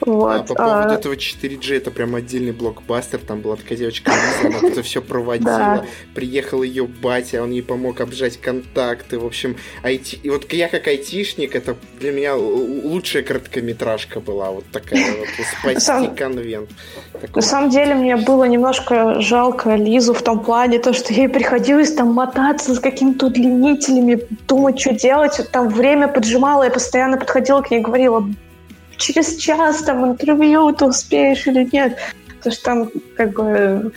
[0.00, 0.40] Вот.
[0.40, 0.94] А по поводу а...
[0.94, 5.84] этого 4G, это прям отдельный блокбастер, там была такая девочка Лиза, она это все проводила,
[6.14, 10.20] приехал ее батя, он ей помог обжать контакты, в общем, IT...
[10.22, 15.28] и вот я как айтишник, это для меня лучшая короткометражка была, вот такая вот,
[15.60, 16.70] спасти конвент.
[17.34, 21.92] На самом деле мне было немножко жалко Лизу в том плане, то, что ей приходилось
[21.92, 27.70] там мотаться с какими-то удлинителями, думать, что делать, там время поджимало, я постоянно подходила к
[27.70, 28.28] ней и говорила,
[28.98, 31.96] через час там интервью ты успеешь или нет.
[32.38, 33.92] Потому что там как бы...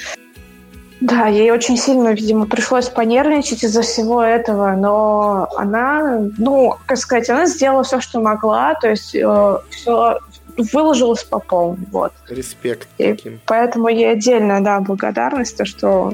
[1.02, 7.28] Да, ей очень сильно, видимо, пришлось понервничать из-за всего этого, но она, ну, как сказать,
[7.28, 10.20] она сделала все, что могла, то есть э, все
[10.58, 12.14] выложилась по полной, вот.
[12.30, 13.40] Респект И таким.
[13.48, 16.14] Поэтому ей отдельно, да, благодарность, то, что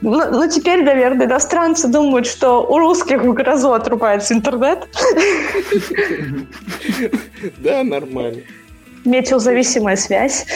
[0.00, 4.88] ну, ну, теперь, наверное, иностранцы думают, что у русских в грозу отрубается интернет.
[7.58, 8.42] Да, нормально.
[9.04, 10.46] Метеозависимая связь.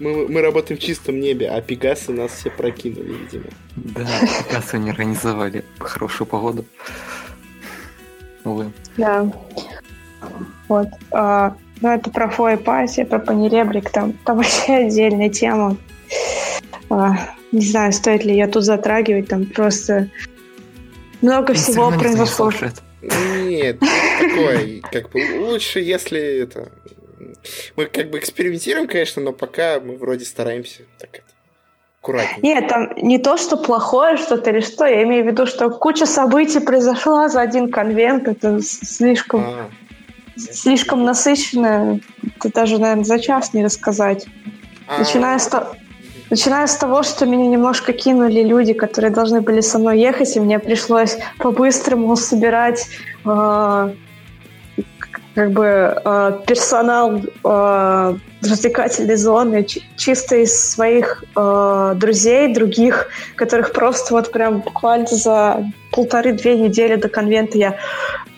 [0.00, 3.44] Мы, мы работаем в чистом небе, а Пегасы нас все прокинули, видимо.
[3.76, 4.06] Да,
[4.48, 6.64] Пегасы не организовали хорошую погоду.
[8.44, 8.72] Увы.
[8.96, 9.26] Да.
[10.68, 10.88] Вот.
[11.12, 15.76] А, ну, это про Фойпаси, про Панеребрик, там, там вообще отдельная тема.
[16.94, 20.08] А, не знаю, стоит ли ее тут затрагивать, там просто
[21.22, 22.52] много Он всего произошло.
[23.02, 23.80] Нет,
[24.20, 26.70] такой, как бы лучше, если это...
[27.76, 31.34] Мы как бы экспериментируем, конечно, но пока мы вроде стараемся так это
[32.00, 32.54] аккуратнее.
[32.54, 36.06] Нет, там не то, что плохое что-то или что, я имею в виду, что куча
[36.06, 39.70] событий произошла за один конвент, это слишком, а.
[40.36, 42.00] слишком насыщенно,
[42.36, 44.26] это даже, наверное, за час не рассказать.
[44.86, 45.00] А.
[45.00, 45.74] Начиная с того...
[46.30, 50.40] Начиная с того, что меня немножко кинули люди, которые должны были со мной ехать, и
[50.40, 52.88] мне пришлось по-быстрому собирать
[53.24, 53.94] э,
[55.34, 64.14] как бы э, персонал э, развлекательной зоны чисто из своих э, друзей, других, которых просто
[64.14, 67.76] вот прям буквально за полторы-две недели до конвента я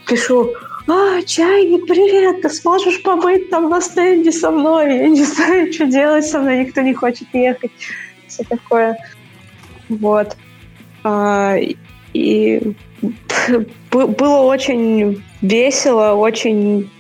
[0.06, 0.54] пишу
[0.88, 4.96] а, чайник, привет, ты сможешь побыть там на стенде со мной?
[4.96, 7.72] Я не знаю, что делать со мной, никто не хочет ехать.
[8.28, 8.96] Все такое.
[9.88, 10.36] Вот.
[11.02, 11.56] А,
[12.12, 12.74] и
[13.90, 16.90] было очень весело, очень...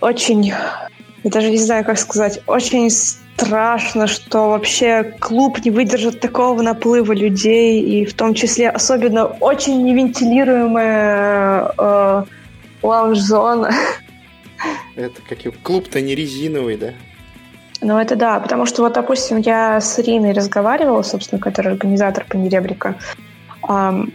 [0.00, 0.44] Очень...
[0.44, 2.40] Я даже не знаю, как сказать.
[2.46, 2.90] Очень
[3.36, 9.82] страшно, что вообще клуб не выдержит такого наплыва людей, и в том числе особенно очень
[9.82, 12.24] невентилируемая э,
[12.82, 13.70] лаунж-зона.
[14.96, 16.92] Это как клуб-то не резиновый, да?
[17.80, 22.96] Ну, это да, потому что вот, допустим, я с Ириной разговаривала, собственно, которая организатор Понеребрика.
[23.68, 24.10] Um,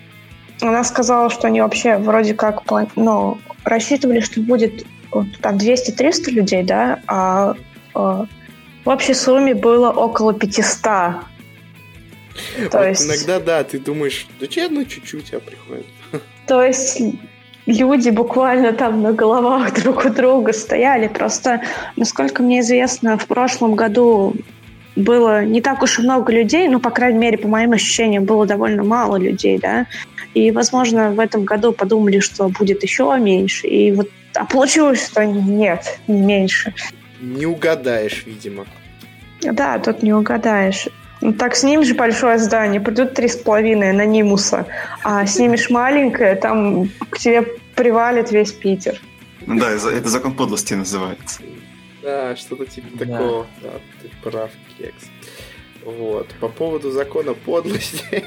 [0.61, 2.63] она сказала, что они вообще вроде как
[2.95, 4.87] ну, рассчитывали, что будет
[5.41, 7.53] там 200-300 людей, да, а,
[7.93, 8.25] а
[8.89, 10.81] в общей сумме было около 500.
[10.81, 11.21] То
[12.71, 13.05] вот есть...
[13.05, 15.85] Иногда, да, ты думаешь, да че, ну чуть-чуть, а приходит.
[16.47, 16.99] То есть
[17.67, 21.07] люди буквально там на головах друг у друга стояли.
[21.07, 21.61] Просто,
[21.97, 24.33] насколько мне известно, в прошлом году
[24.95, 28.47] было не так уж и много людей, ну, по крайней мере, по моим ощущениям, было
[28.47, 29.85] довольно мало людей, да.
[30.33, 33.67] И, возможно, в этом году подумали, что будет еще меньше.
[33.67, 36.73] И вот а получилось, что нет, не меньше.
[37.21, 38.65] Не угадаешь, видимо.
[39.41, 40.87] Да, тут не угадаешь.
[41.21, 44.67] Ну, так снимешь большое здание, придут три с половиной анонимуса,
[45.03, 47.41] а снимешь маленькое, там к тебе
[47.75, 49.01] привалит весь Питер.
[49.45, 51.41] Да, это закон подлости называется.
[52.01, 53.05] Да, что-то типа да.
[53.05, 53.47] такого.
[53.61, 53.69] Да,
[54.01, 55.05] ты прав, Кекс.
[55.97, 56.27] Вот.
[56.39, 58.23] По поводу закона подлости.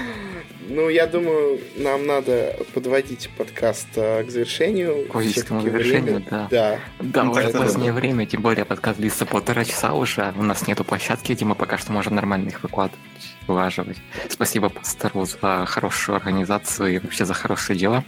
[0.68, 5.06] ну, я думаю, нам надо подводить подкаст а, к завершению.
[5.06, 6.48] К логическому завершению, да.
[6.50, 6.78] Да.
[7.00, 10.32] Да, ну, уже позднее время, тем более подкаст длится полтора часа уже.
[10.36, 13.00] У нас нету площадки, где мы пока что можем нормально их выкладывать,
[13.46, 13.98] вылаживать.
[14.28, 18.04] Спасибо пастору за хорошую организацию и вообще за хорошие дела.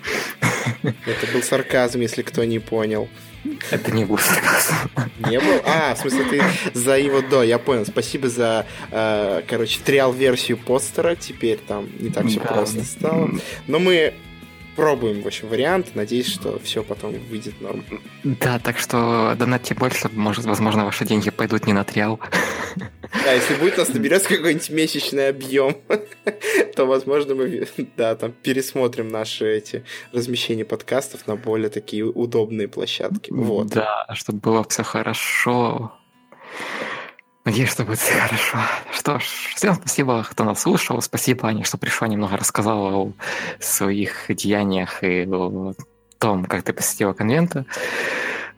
[0.82, 3.08] Это был сарказм, если кто не понял.
[3.70, 4.74] Это не был сарказм.
[5.30, 5.62] Не был?
[5.64, 6.42] А, в смысле, ты
[6.74, 7.86] за его до, я понял.
[7.86, 11.14] Спасибо за, э, короче, триал-версию постера.
[11.14, 12.46] Теперь там не так все да.
[12.46, 13.30] просто стало.
[13.66, 14.14] Но мы
[14.76, 15.94] пробуем, в общем, вариант.
[15.94, 17.84] Надеюсь, что все потом выйдет норм.
[18.24, 22.20] Да, так что донатьте больше, может, возможно, ваши деньги пойдут не на триал.
[23.12, 25.76] Да, если будет у нас наберется какой-нибудь месячный объем,
[26.76, 27.66] то, возможно, мы
[27.96, 33.30] да, там пересмотрим наши эти размещения подкастов на более такие удобные площадки.
[33.30, 33.68] Вот.
[33.68, 35.92] Да, чтобы было все хорошо.
[37.44, 38.58] Надеюсь, что будет все хорошо.
[38.92, 39.24] Что ж,
[39.56, 41.02] всем спасибо, кто нас слушал.
[41.02, 43.12] Спасибо, Аня, что пришла, немного рассказала о
[43.58, 45.74] своих деяниях и о
[46.18, 47.64] том, как ты посетила конвенты.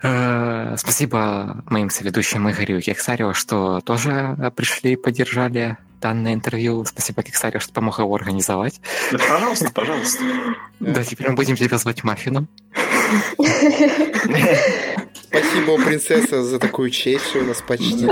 [0.06, 6.84] Э, спасибо моим соведущим Игорю Кексарио, что тоже пришли и поддержали данное интервью.
[6.84, 8.82] Спасибо Кексарио, что помог его организовать.
[9.10, 10.22] Да, пожалуйста, пожалуйста.
[10.78, 12.48] Да, теперь мы будем тебя звать Маффином.
[15.28, 18.06] Спасибо, принцесса, за такую честь, что у нас почти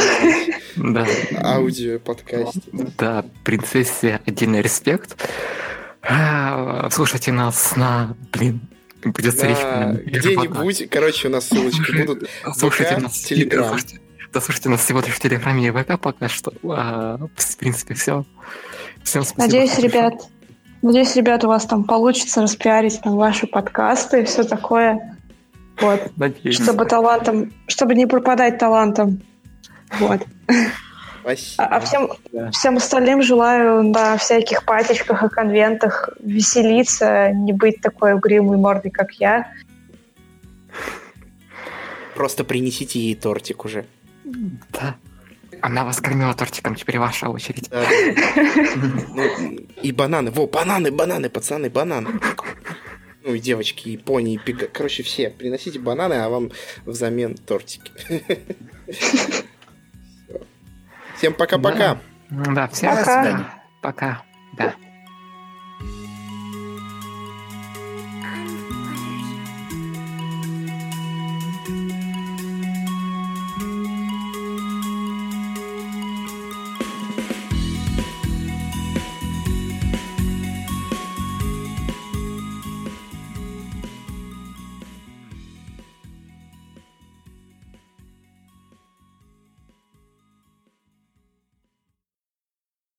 [0.77, 1.06] да.
[1.43, 2.62] аудио подкасте.
[2.97, 5.23] Да, принцессе отдельный респект.
[6.01, 8.62] А, слушайте нас на, блин,
[9.10, 9.58] придется речь.
[10.04, 12.28] Где-нибудь, короче, у нас ссылочки будут.
[12.56, 13.76] Слушайте нас в Телеграм.
[14.32, 16.52] Да, слушайте нас всего лишь в Телеграме и ВК пока что.
[16.64, 18.24] А, в принципе, все.
[19.02, 19.42] Всем спасибо.
[19.42, 20.14] Надеюсь, ребят,
[20.80, 25.18] надеюсь, ребят, у вас там получится распиарить там ваши подкасты и все такое.
[25.80, 26.12] Вот.
[26.16, 26.54] Надеюсь.
[26.54, 29.20] Чтобы талантом, чтобы не пропадать талантом.
[29.98, 30.22] Вот.
[31.22, 31.64] Спасибо.
[31.64, 32.50] А, всем, да.
[32.50, 39.12] всем остальным желаю на всяких патечках и конвентах веселиться, не быть такой угрюмой мордой, как
[39.12, 39.52] я.
[42.14, 43.86] Просто принесите ей тортик уже.
[44.24, 44.96] Да.
[45.60, 47.70] Она вас кормила тортиком, теперь ваша очередь.
[47.70, 47.84] Да,
[49.14, 49.22] ну,
[49.80, 50.32] и бананы.
[50.32, 52.20] Во, бананы, бананы, пацаны, бананы.
[53.24, 54.66] Ну и девочки, и пони, и пига.
[54.66, 55.30] Короче, все.
[55.30, 56.50] Приносите бананы, а вам
[56.84, 57.92] взамен тортики.
[61.22, 61.98] Всем пока-пока.
[62.30, 63.04] Да, всем пока.
[63.04, 63.44] до свидания.
[63.80, 64.22] Пока.
[64.54, 64.74] Да.